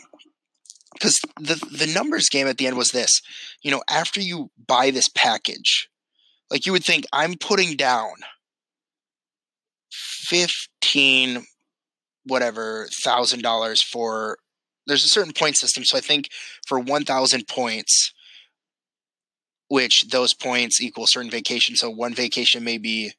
[0.94, 3.22] because the the numbers game at the end was this.
[3.62, 5.90] You know, after you buy this package,
[6.56, 8.14] like you would think I'm putting down
[9.92, 11.44] fifteen
[12.24, 14.38] whatever thousand dollars for
[14.88, 15.84] there's a certain point system.
[15.84, 16.30] So I think
[16.66, 18.14] for one thousand points,
[19.68, 21.76] which those points equal certain vacation.
[21.76, 23.12] So one vacation may be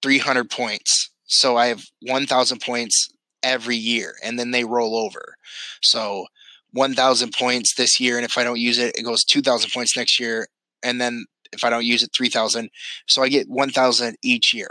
[0.00, 1.10] 300 points.
[1.24, 3.08] So I have 1,000 points
[3.42, 5.34] every year and then they roll over.
[5.82, 6.26] So
[6.70, 8.16] 1,000 points this year.
[8.16, 10.46] And if I don't use it, it goes 2,000 points next year.
[10.84, 11.24] And then
[11.56, 12.70] if I don't use it, 3,000.
[13.06, 14.70] So I get 1,000 each year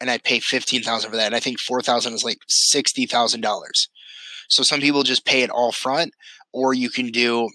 [0.00, 1.26] and I pay 15,000 for that.
[1.26, 2.38] And I think 4,000 is like
[2.74, 3.66] $60,000.
[4.48, 6.12] So some people just pay it all front
[6.52, 7.48] or you can do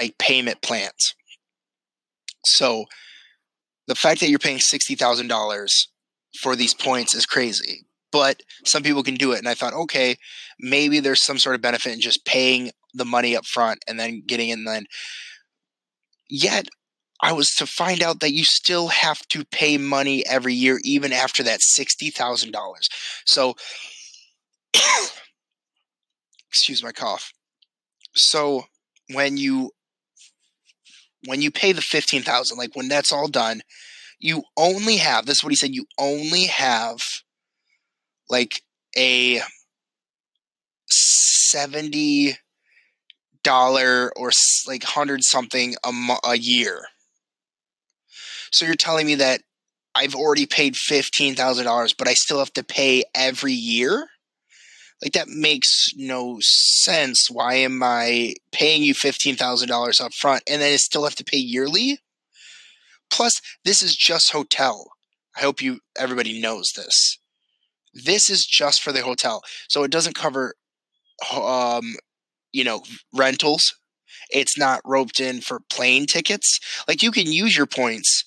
[0.00, 1.14] like payment plans.
[2.44, 2.84] So
[3.86, 5.68] the fact that you're paying $60,000
[6.40, 7.86] for these points is crazy.
[8.10, 9.38] But some people can do it.
[9.38, 10.16] And I thought, okay,
[10.60, 14.22] maybe there's some sort of benefit in just paying the money up front and then
[14.26, 14.86] getting in then.
[16.30, 16.68] Yet
[17.22, 21.12] I was to find out that you still have to pay money every year, even
[21.12, 22.52] after that $60,000.
[23.24, 23.54] So,
[26.48, 27.32] excuse my cough.
[28.14, 28.64] So
[29.12, 29.70] when you
[31.26, 33.62] when you pay the 15,000 like when that's all done
[34.18, 36.98] you only have this is what he said you only have
[38.28, 38.62] like
[38.96, 39.40] a
[40.86, 42.36] 70
[43.42, 44.30] dollar or
[44.66, 45.92] like 100 something a,
[46.24, 46.86] a year
[48.54, 49.42] so you're telling me that
[49.94, 54.08] I've already paid $15,000 but I still have to pay every year
[55.04, 57.28] like that makes no sense.
[57.30, 61.16] Why am I paying you fifteen thousand dollars up front and then I still have
[61.16, 61.98] to pay yearly?
[63.10, 64.92] Plus, this is just hotel.
[65.36, 67.18] I hope you everybody knows this.
[67.92, 70.54] This is just for the hotel, so it doesn't cover,
[71.32, 71.96] um,
[72.52, 72.82] you know,
[73.12, 73.74] rentals.
[74.30, 76.58] It's not roped in for plane tickets.
[76.88, 78.24] Like you can use your points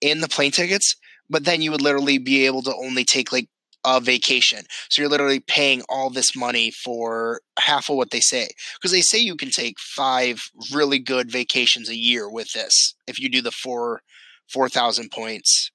[0.00, 0.96] in the plane tickets,
[1.28, 3.48] but then you would literally be able to only take like
[3.84, 4.64] a vacation.
[4.88, 8.48] So you're literally paying all this money for half of what they say.
[8.74, 13.20] Because they say you can take five really good vacations a year with this if
[13.20, 14.02] you do the four
[14.48, 15.70] four thousand points.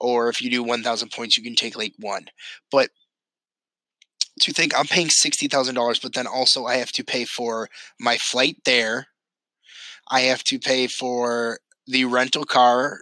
[0.00, 2.26] Or if you do one thousand points, you can take like one.
[2.70, 2.90] But
[4.40, 7.68] to think I'm paying sixty thousand dollars, but then also I have to pay for
[7.98, 9.08] my flight there.
[10.08, 13.00] I have to pay for the rental car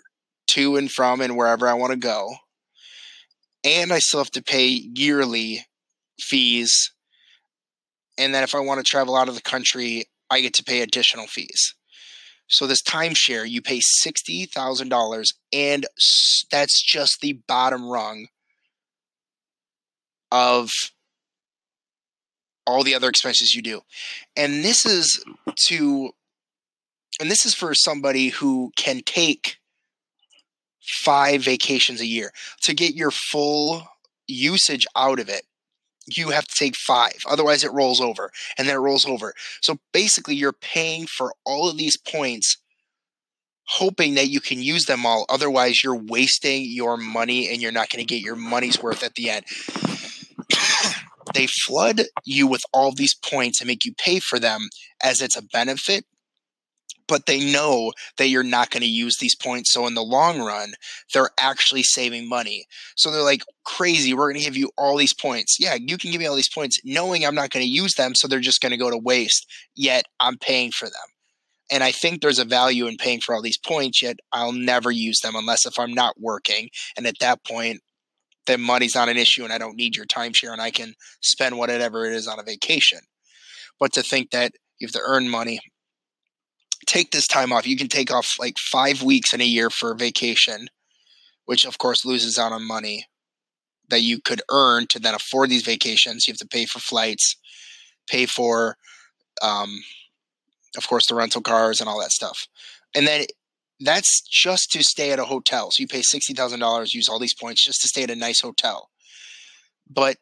[0.49, 2.35] to and from and wherever I want to go
[3.65, 5.65] and I still have to pay yearly
[6.21, 6.93] fees.
[8.19, 10.81] And then if I want to travel out of the country, I get to pay
[10.81, 11.75] additional fees.
[12.49, 15.87] So this timeshare, you pay sixty thousand dollars, and
[16.51, 18.27] that's just the bottom rung
[20.31, 20.71] of
[22.67, 23.81] all the other expenses you do.
[24.37, 25.25] And this is
[25.67, 26.11] to,
[27.23, 29.59] and this is for somebody who can take
[30.81, 32.33] five vacations a year.
[32.63, 33.87] To get your full
[34.27, 35.43] usage out of it,
[36.09, 37.19] you have to take five.
[37.31, 39.35] Otherwise, it rolls over and then it rolls over.
[39.61, 42.57] So basically, you're paying for all of these points,
[43.69, 45.25] hoping that you can use them all.
[45.29, 49.15] Otherwise, you're wasting your money and you're not going to get your money's worth at
[49.15, 49.45] the end.
[51.35, 54.71] they flood you with all these points and make you pay for them
[55.05, 56.05] as it's a benefit
[57.13, 59.71] but they know that you're not going to use these points.
[59.71, 60.73] So in the long run,
[61.13, 62.65] they're actually saving money.
[62.97, 65.59] So they're like, crazy, we're going to give you all these points.
[65.61, 68.15] Yeah, you can give me all these points knowing I'm not going to use them.
[68.15, 69.47] So they're just going to go to waste,
[69.77, 70.95] yet I'm paying for them.
[71.71, 74.91] And I think there's a value in paying for all these points, yet I'll never
[74.91, 76.71] use them unless if I'm not working.
[76.97, 77.83] And at that point,
[78.47, 81.59] then money's not an issue and I don't need your timeshare and I can spend
[81.59, 83.01] whatever it is on a vacation.
[83.79, 85.61] But to think that you have to earn money
[86.87, 87.67] take this time off.
[87.67, 90.69] You can take off like five weeks in a year for vacation,
[91.45, 93.07] which of course loses out on money
[93.89, 96.27] that you could earn to then afford these vacations.
[96.27, 97.37] You have to pay for flights,
[98.09, 98.77] pay for,
[99.43, 99.83] um,
[100.77, 102.47] of course, the rental cars and all that stuff.
[102.95, 103.27] And then
[103.81, 105.71] that's just to stay at a hotel.
[105.71, 108.89] So you pay $60,000, use all these points just to stay at a nice hotel.
[109.89, 110.17] But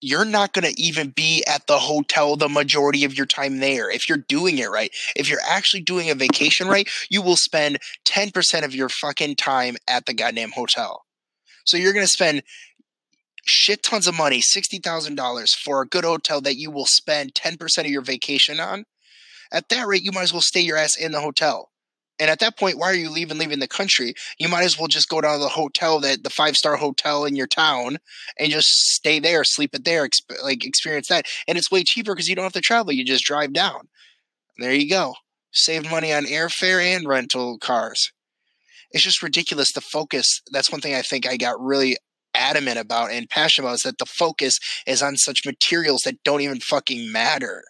[0.00, 3.90] you're not going to even be at the hotel the majority of your time there
[3.90, 4.90] if you're doing it right.
[5.16, 9.76] If you're actually doing a vacation right, you will spend 10% of your fucking time
[9.88, 11.04] at the goddamn hotel.
[11.64, 12.42] So you're going to spend
[13.44, 17.86] shit tons of money, $60,000 for a good hotel that you will spend 10% of
[17.86, 18.84] your vacation on.
[19.50, 21.70] At that rate, you might as well stay your ass in the hotel.
[22.20, 24.14] And at that point, why are you leaving leaving the country?
[24.38, 27.24] You might as well just go down to the hotel that the five star hotel
[27.24, 27.98] in your town
[28.38, 31.26] and just stay there, sleep it there, exp- like experience that.
[31.46, 32.92] And it's way cheaper because you don't have to travel.
[32.92, 33.88] You just drive down.
[34.58, 35.14] There you go.
[35.52, 38.12] Save money on airfare and rental cars.
[38.90, 39.72] It's just ridiculous.
[39.72, 40.42] The focus.
[40.50, 41.96] That's one thing I think I got really
[42.34, 46.40] adamant about and passionate about is that the focus is on such materials that don't
[46.40, 47.62] even fucking matter.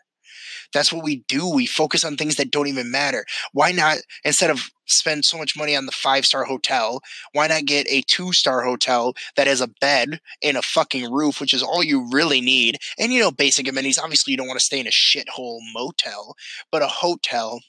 [0.74, 1.48] That's what we do.
[1.48, 3.24] We focus on things that don't even matter.
[3.52, 7.00] Why not, instead of spend so much money on the five star hotel,
[7.32, 11.40] why not get a two star hotel that has a bed and a fucking roof,
[11.40, 12.78] which is all you really need?
[12.98, 13.98] And, you know, basic amenities.
[13.98, 16.34] Obviously, you don't want to stay in a shithole motel,
[16.70, 17.60] but a hotel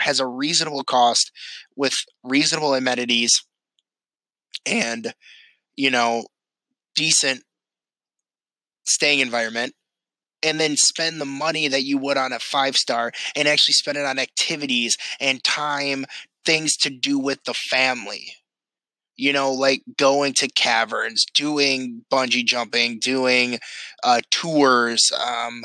[0.00, 1.32] has a reasonable cost
[1.76, 3.44] with reasonable amenities
[4.66, 5.14] and,
[5.76, 6.24] you know,
[6.94, 7.42] decent
[8.84, 9.74] staying environment
[10.42, 13.98] and then spend the money that you would on a five star and actually spend
[13.98, 16.04] it on activities and time,
[16.44, 18.32] things to do with the family.
[19.16, 23.58] You know, like going to caverns, doing bungee jumping, doing
[24.04, 25.64] uh, tours, um,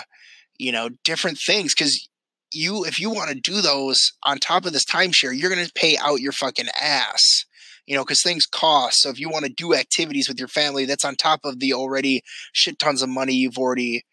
[0.58, 1.76] you know, different things.
[1.76, 2.10] Because
[2.52, 5.72] you, if you want to do those on top of this timeshare, you're going to
[5.74, 7.46] pay out your fucking ass
[7.86, 9.02] you know, because things cost.
[9.02, 11.74] So if you want to do activities with your family, that's on top of the
[11.74, 14.06] already shit tons of money you've already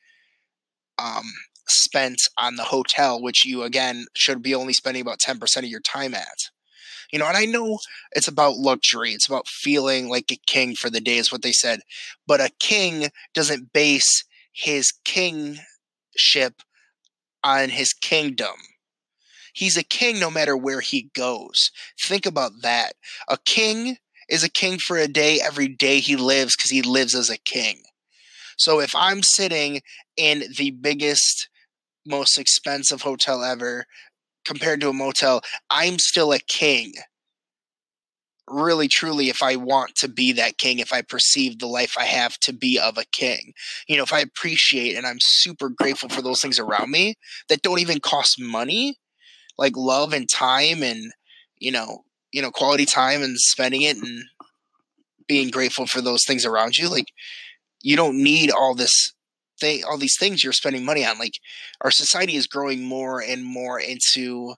[1.01, 1.25] um,
[1.67, 5.81] spent on the hotel, which you again should be only spending about 10% of your
[5.81, 6.51] time at.
[7.13, 7.79] You know, and I know
[8.13, 11.53] it's about luxury, it's about feeling like a king for the day, is what they
[11.53, 11.81] said.
[12.27, 16.63] But a king doesn't base his kingship
[17.43, 18.55] on his kingdom.
[19.53, 21.71] He's a king no matter where he goes.
[22.01, 22.93] Think about that.
[23.29, 23.97] A king
[24.29, 27.39] is a king for a day every day he lives because he lives as a
[27.39, 27.83] king.
[28.61, 29.81] So if I'm sitting
[30.19, 31.49] in the biggest,
[32.07, 33.87] most expensive hotel ever
[34.45, 35.41] compared to a motel,
[35.71, 36.93] I'm still a king.
[38.47, 42.05] Really, truly, if I want to be that king, if I perceive the life I
[42.05, 43.55] have to be of a king,
[43.89, 47.15] you know, if I appreciate and I'm super grateful for those things around me
[47.49, 48.99] that don't even cost money,
[49.57, 51.13] like love and time and,
[51.57, 54.25] you know, you know, quality time and spending it and
[55.27, 57.07] being grateful for those things around you, like
[57.83, 59.13] you don't need all this
[59.61, 61.19] thing all these things you're spending money on.
[61.19, 61.35] Like
[61.83, 64.55] our society is growing more and more into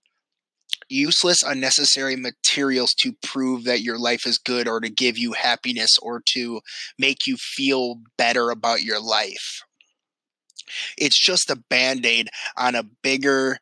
[0.89, 5.97] useless unnecessary materials to prove that your life is good or to give you happiness
[6.01, 6.61] or to
[6.99, 9.63] make you feel better about your life.
[10.97, 13.59] It's just a band-aid on a bigger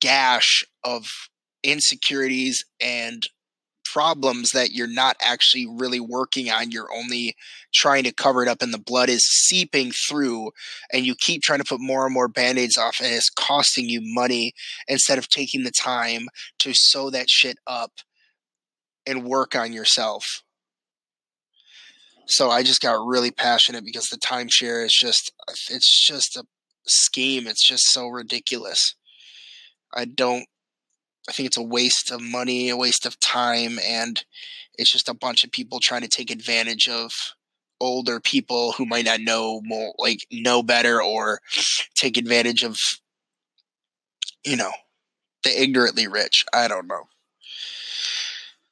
[0.00, 1.06] gash of
[1.62, 3.22] insecurities and
[3.92, 6.70] problems that you're not actually really working on.
[6.70, 7.36] You're only
[7.74, 10.50] trying to cover it up, and the blood is seeping through,
[10.92, 13.88] and you keep trying to put more and more band aids off, and it's costing
[13.88, 14.52] you money
[14.88, 16.28] instead of taking the time
[16.58, 17.92] to sew that shit up
[19.06, 20.42] and work on yourself.
[22.26, 25.32] So I just got really passionate because the timeshare is just
[25.70, 26.44] it's just a
[26.86, 27.46] scheme.
[27.46, 28.94] It's just so ridiculous.
[29.94, 30.46] I don't
[31.28, 34.24] I think it's a waste of money, a waste of time, and
[34.76, 37.12] it's just a bunch of people trying to take advantage of
[37.80, 41.40] older people who might not know more, like know better, or
[41.94, 42.78] take advantage of,
[44.44, 44.72] you know,
[45.44, 46.44] the ignorantly rich.
[46.52, 47.04] I don't know.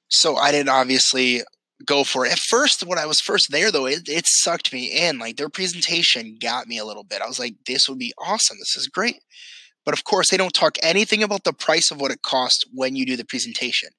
[0.09, 1.42] So I didn't obviously
[1.84, 2.32] go for it.
[2.32, 5.18] At first, when I was first there, though, it, it sucked me in.
[5.18, 7.22] Like their presentation got me a little bit.
[7.22, 8.59] I was like, this would be awesome.
[8.59, 9.20] This is great.
[9.85, 12.97] But of course, they don't talk anything about the price of what it costs when
[12.97, 13.91] you do the presentation.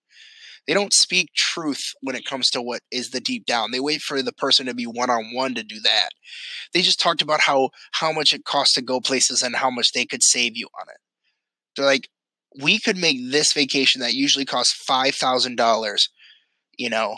[0.67, 3.71] They don't speak truth when it comes to what is the deep down.
[3.71, 6.09] They wait for the person to be one on one to do that.
[6.73, 9.91] They just talked about how how much it costs to go places and how much
[9.91, 10.99] they could save you on it.
[11.75, 12.09] They're like,
[12.61, 16.09] we could make this vacation that usually costs five thousand dollars.
[16.77, 17.17] You know,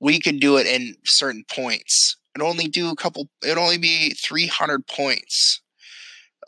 [0.00, 3.28] we could do it in certain points and only do a couple.
[3.42, 5.60] It'd only be three hundred points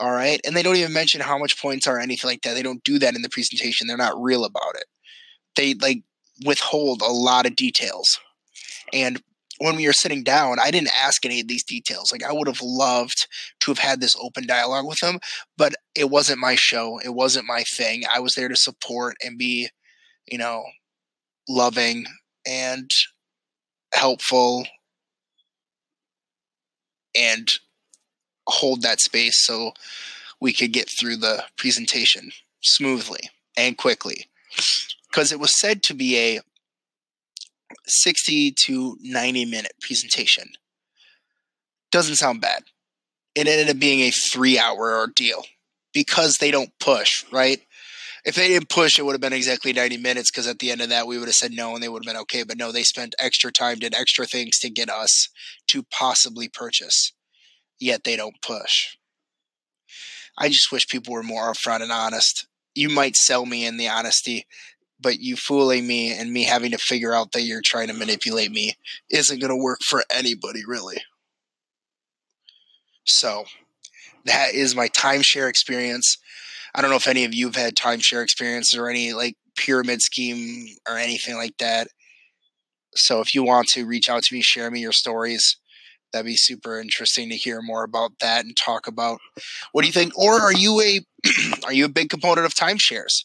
[0.01, 0.41] all right.
[0.45, 2.55] And they don't even mention how much points are anything like that.
[2.55, 3.87] They don't do that in the presentation.
[3.87, 4.85] They're not real about it.
[5.57, 6.03] They like
[6.45, 8.21] withhold a lot of details.
[8.93, 9.21] And
[9.59, 12.13] when we were sitting down, I didn't ask any of these details.
[12.13, 13.27] Like I would have loved
[13.61, 15.19] to have had this open dialogue with them,
[15.57, 17.01] but it wasn't my show.
[17.05, 18.05] It wasn't my thing.
[18.13, 19.69] I was there to support and be,
[20.27, 20.63] you know,
[21.49, 22.07] loving
[22.47, 22.89] and
[23.93, 24.65] helpful
[27.17, 27.51] and
[28.49, 29.73] hold that space so
[30.41, 32.33] we could get through the presentation
[32.63, 34.27] smoothly and quickly.
[35.11, 36.41] Because it was said to be a
[37.87, 40.51] 60 to 90 minute presentation.
[41.91, 42.65] Doesn't sound bad.
[43.35, 45.45] It ended up being a three hour ordeal
[45.93, 47.61] because they don't push, right?
[48.25, 50.81] If they didn't push, it would have been exactly 90 minutes because at the end
[50.81, 52.43] of that, we would have said no and they would have been okay.
[52.43, 55.29] But no, they spent extra time, did extra things to get us
[55.69, 57.13] to possibly purchase
[57.81, 58.97] yet they don't push.
[60.37, 62.47] I just wish people were more upfront and honest.
[62.75, 64.47] You might sell me in the honesty,
[65.01, 68.53] but you fooling me and me having to figure out that you're trying to manipulate
[68.53, 68.75] me
[69.11, 70.99] isn't going to work for anybody, really.
[73.05, 73.45] So,
[74.25, 76.19] that is my timeshare experience.
[76.75, 80.03] I don't know if any of you have had timeshare experiences or any like pyramid
[80.03, 81.89] scheme or anything like that.
[82.95, 85.57] So if you want to reach out to me, share me your stories.
[86.13, 89.19] That'd be super interesting to hear more about that and talk about
[89.73, 90.17] what do you think?
[90.17, 91.01] Or are you a
[91.65, 93.25] are you a big component of timeshares?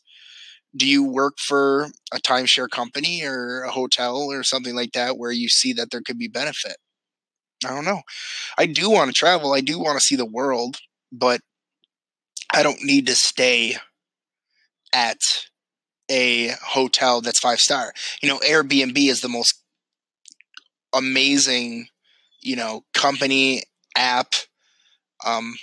[0.75, 5.31] Do you work for a timeshare company or a hotel or something like that where
[5.31, 6.77] you see that there could be benefit?
[7.65, 8.01] I don't know.
[8.57, 9.53] I do want to travel.
[9.53, 10.77] I do want to see the world,
[11.11, 11.41] but
[12.53, 13.77] I don't need to stay
[14.93, 15.17] at
[16.09, 17.93] a hotel that's five star.
[18.21, 19.61] You know, Airbnb is the most
[20.93, 21.87] amazing,
[22.43, 23.63] you know, company
[23.95, 24.33] app,
[25.25, 25.55] um,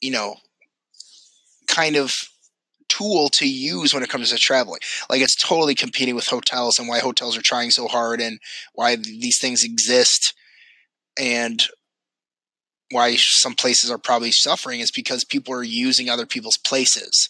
[0.00, 0.36] you know,
[1.68, 2.14] kind of
[2.88, 4.80] tool to use when it comes to traveling.
[5.08, 8.38] Like it's totally competing with hotels and why hotels are trying so hard and
[8.74, 10.34] why these things exist
[11.18, 11.62] and
[12.90, 17.28] why some places are probably suffering is because people are using other people's places.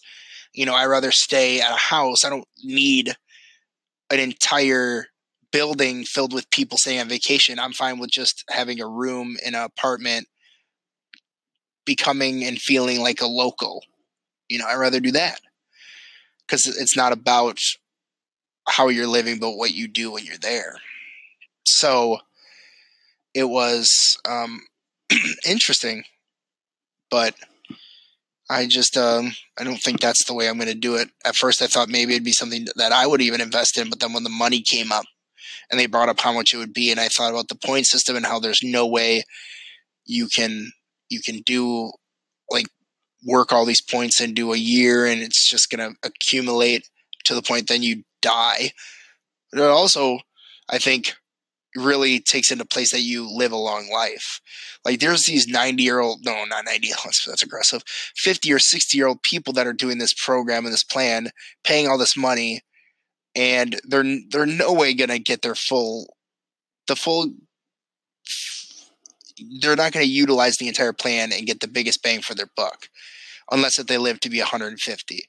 [0.54, 2.24] You know, I rather stay at a house.
[2.24, 3.14] I don't need
[4.10, 5.06] an entire
[5.52, 7.58] building filled with people staying on vacation.
[7.58, 10.28] I'm fine with just having a room in an apartment,
[11.84, 13.84] becoming and feeling like a local.
[14.48, 15.40] You know, I'd rather do that
[16.46, 17.58] because it's not about
[18.68, 20.76] how you're living, but what you do when you're there.
[21.64, 22.18] So
[23.34, 24.62] it was um,
[25.46, 26.04] interesting,
[27.10, 27.34] but
[28.50, 31.08] I just um, I don't think that's the way I'm going to do it.
[31.24, 34.00] At first, I thought maybe it'd be something that I would even invest in, but
[34.00, 35.04] then when the money came up
[35.70, 37.86] and they brought up how much it would be, and I thought about the point
[37.86, 39.22] system and how there's no way
[40.06, 40.70] you can
[41.08, 41.92] you can do
[42.50, 42.66] like
[43.26, 46.88] work all these points and do a year, and it's just going to accumulate
[47.24, 48.70] to the point then you die.
[49.52, 50.18] But also,
[50.68, 51.14] I think
[51.76, 54.40] really takes into place that you live a long life.
[54.84, 57.82] Like there's these 90 year old, no, not 90, that's aggressive,
[58.16, 61.30] 50 or 60 year old people that are doing this program and this plan,
[61.64, 62.62] paying all this money,
[63.34, 66.14] and they're they're no way gonna get their full,
[66.86, 67.32] the full.
[69.60, 72.50] They're not going to utilize the entire plan and get the biggest bang for their
[72.56, 72.88] buck,
[73.50, 75.24] unless if they live to be 150.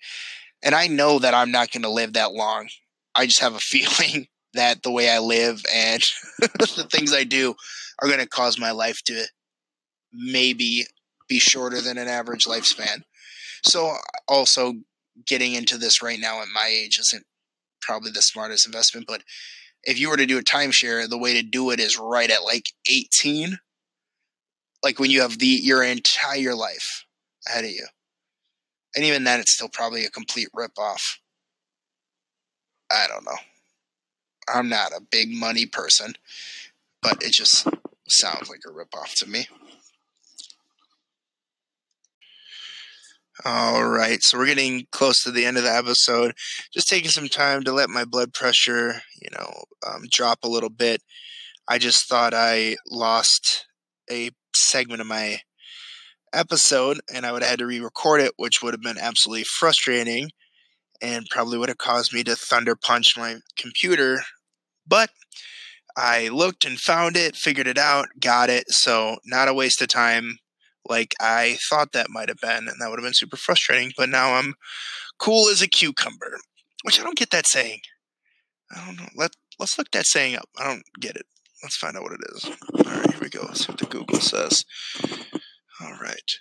[0.61, 2.67] And I know that I'm not going to live that long.
[3.15, 6.01] I just have a feeling that the way I live and
[6.39, 7.55] the things I do
[8.01, 9.23] are going to cause my life to
[10.11, 10.85] maybe
[11.29, 13.03] be shorter than an average lifespan.
[13.63, 13.95] So,
[14.27, 14.73] also
[15.25, 17.25] getting into this right now at my age isn't
[17.81, 19.23] probably the smartest investment, but
[19.83, 22.43] if you were to do a timeshare, the way to do it is right at
[22.43, 23.59] like 18,
[24.83, 27.05] like when you have the your entire life
[27.47, 27.87] ahead of you.
[28.95, 31.19] And even then, it's still probably a complete rip off.
[32.91, 33.37] I don't know.
[34.53, 36.15] I'm not a big money person,
[37.01, 37.67] but it just
[38.07, 39.47] sounds like a ripoff to me.
[43.43, 46.33] All right, so we're getting close to the end of the episode.
[46.71, 50.69] Just taking some time to let my blood pressure, you know, um, drop a little
[50.69, 51.01] bit.
[51.67, 53.65] I just thought I lost
[54.11, 55.39] a segment of my
[56.31, 60.29] episode, and I would have had to re-record it, which would have been absolutely frustrating
[61.01, 64.21] and probably would have caused me to thunder punch my computer.
[64.85, 65.09] But
[65.97, 68.65] I looked and found it, figured it out, got it.
[68.69, 70.37] So, not a waste of time
[70.87, 72.67] like I thought that might have been.
[72.67, 73.91] And that would have been super frustrating.
[73.97, 74.55] But now I'm
[75.17, 76.37] cool as a cucumber,
[76.83, 77.81] which I don't get that saying.
[78.71, 79.09] I don't know.
[79.15, 80.49] Let, let's look that saying up.
[80.57, 81.25] I don't get it.
[81.61, 82.45] Let's find out what it is.
[82.45, 83.41] All right, here we go.
[83.43, 84.65] Let's see what the Google says.
[85.79, 86.39] All right.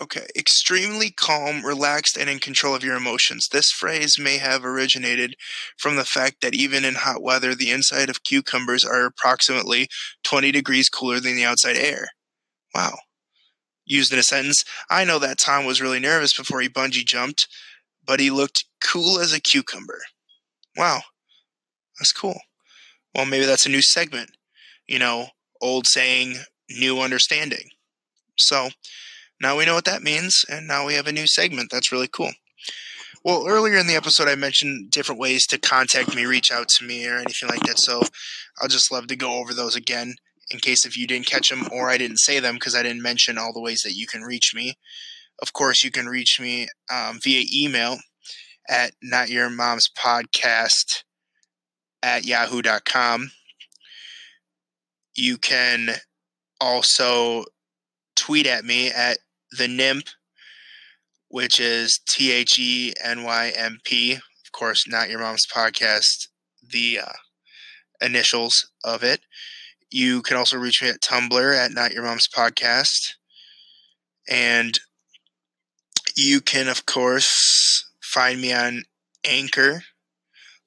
[0.00, 3.48] Okay, extremely calm, relaxed, and in control of your emotions.
[3.48, 5.34] This phrase may have originated
[5.76, 9.88] from the fact that even in hot weather, the inside of cucumbers are approximately
[10.22, 12.08] 20 degrees cooler than the outside air.
[12.74, 12.98] Wow.
[13.84, 17.48] Used in a sentence, I know that Tom was really nervous before he bungee jumped,
[18.06, 20.00] but he looked cool as a cucumber.
[20.76, 21.00] Wow.
[21.98, 22.40] That's cool.
[23.14, 24.30] Well, maybe that's a new segment.
[24.86, 25.28] You know,
[25.60, 26.36] old saying,
[26.70, 27.70] new understanding.
[28.36, 28.70] So,
[29.40, 31.70] now we know what that means, and now we have a new segment.
[31.70, 32.32] That's really cool.
[33.24, 36.86] Well, earlier in the episode, I mentioned different ways to contact me, reach out to
[36.86, 37.78] me, or anything like that.
[37.78, 38.02] So
[38.60, 40.14] I'll just love to go over those again
[40.50, 43.02] in case if you didn't catch them or I didn't say them because I didn't
[43.02, 44.74] mention all the ways that you can reach me.
[45.42, 47.98] Of course, you can reach me um, via email
[48.68, 51.04] at notyourmomspodcast
[52.02, 53.30] at yahoo.com.
[55.16, 55.96] You can
[56.60, 57.44] also
[58.16, 59.18] tweet at me at
[59.56, 60.08] the NYMP,
[61.28, 64.14] which is T H E N Y M P.
[64.14, 66.28] Of course, not your mom's podcast,
[66.62, 67.12] the uh,
[68.00, 69.20] initials of it.
[69.90, 73.14] You can also reach me at Tumblr at Not Your Mom's Podcast.
[74.28, 74.78] And
[76.16, 78.84] You can, of course, find me on
[79.24, 79.82] Anchor.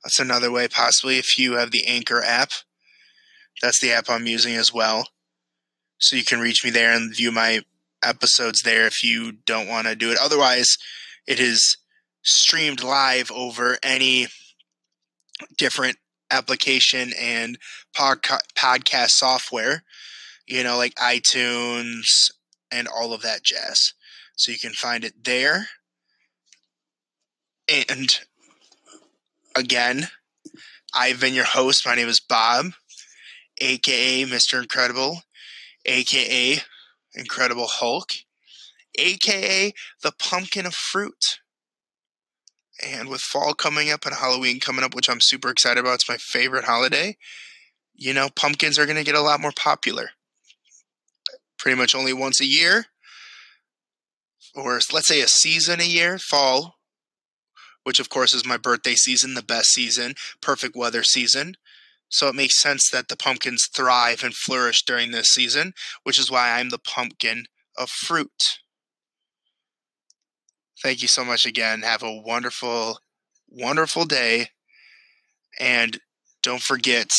[0.03, 2.51] That's another way, possibly, if you have the Anchor app.
[3.61, 5.09] That's the app I'm using as well.
[5.99, 7.61] So you can reach me there and view my
[8.03, 10.17] episodes there if you don't want to do it.
[10.21, 10.77] Otherwise,
[11.27, 11.77] it is
[12.23, 14.27] streamed live over any
[15.57, 15.97] different
[16.33, 17.57] application and
[17.95, 19.83] podca- podcast software,
[20.47, 22.31] you know, like iTunes
[22.71, 23.93] and all of that jazz.
[24.35, 25.67] So you can find it there.
[27.69, 28.19] And
[29.55, 30.07] again,
[30.93, 31.85] I've been your host.
[31.85, 32.67] My name is Bob,
[33.59, 34.61] aka Mr.
[34.61, 35.21] Incredible,
[35.85, 36.57] aka
[37.15, 38.11] Incredible Hulk,
[38.97, 39.71] aka
[40.01, 41.39] the Pumpkin of Fruit.
[42.85, 46.09] And with fall coming up and Halloween coming up, which I'm super excited about, it's
[46.09, 47.17] my favorite holiday.
[47.93, 50.09] You know, pumpkins are going to get a lot more popular.
[51.57, 52.87] Pretty much only once a year,
[54.53, 56.75] or let's say a season a year, fall,
[57.83, 61.55] which of course is my birthday season, the best season, perfect weather season.
[62.09, 65.73] So it makes sense that the pumpkins thrive and flourish during this season,
[66.03, 67.45] which is why I'm the pumpkin
[67.77, 68.59] of fruit.
[70.83, 71.81] Thank you so much again.
[71.83, 72.99] Have a wonderful,
[73.47, 74.49] wonderful day.
[75.57, 75.97] And
[76.41, 77.09] don't forget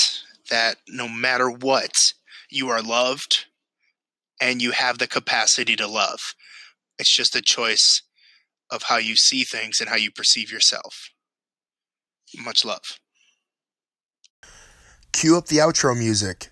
[0.51, 2.13] that no matter what,
[2.51, 3.47] you are loved
[4.39, 6.35] and you have the capacity to love.
[6.99, 8.03] It's just a choice
[8.71, 11.09] of how you see things and how you perceive yourself.
[12.37, 12.99] Much love.
[15.13, 16.51] Cue up the outro music.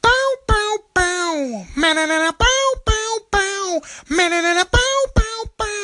[0.00, 1.64] Bow, bow, bow.
[1.76, 1.96] Man,
[2.38, 3.80] bow, bow, bow.
[4.08, 5.09] Man, bow.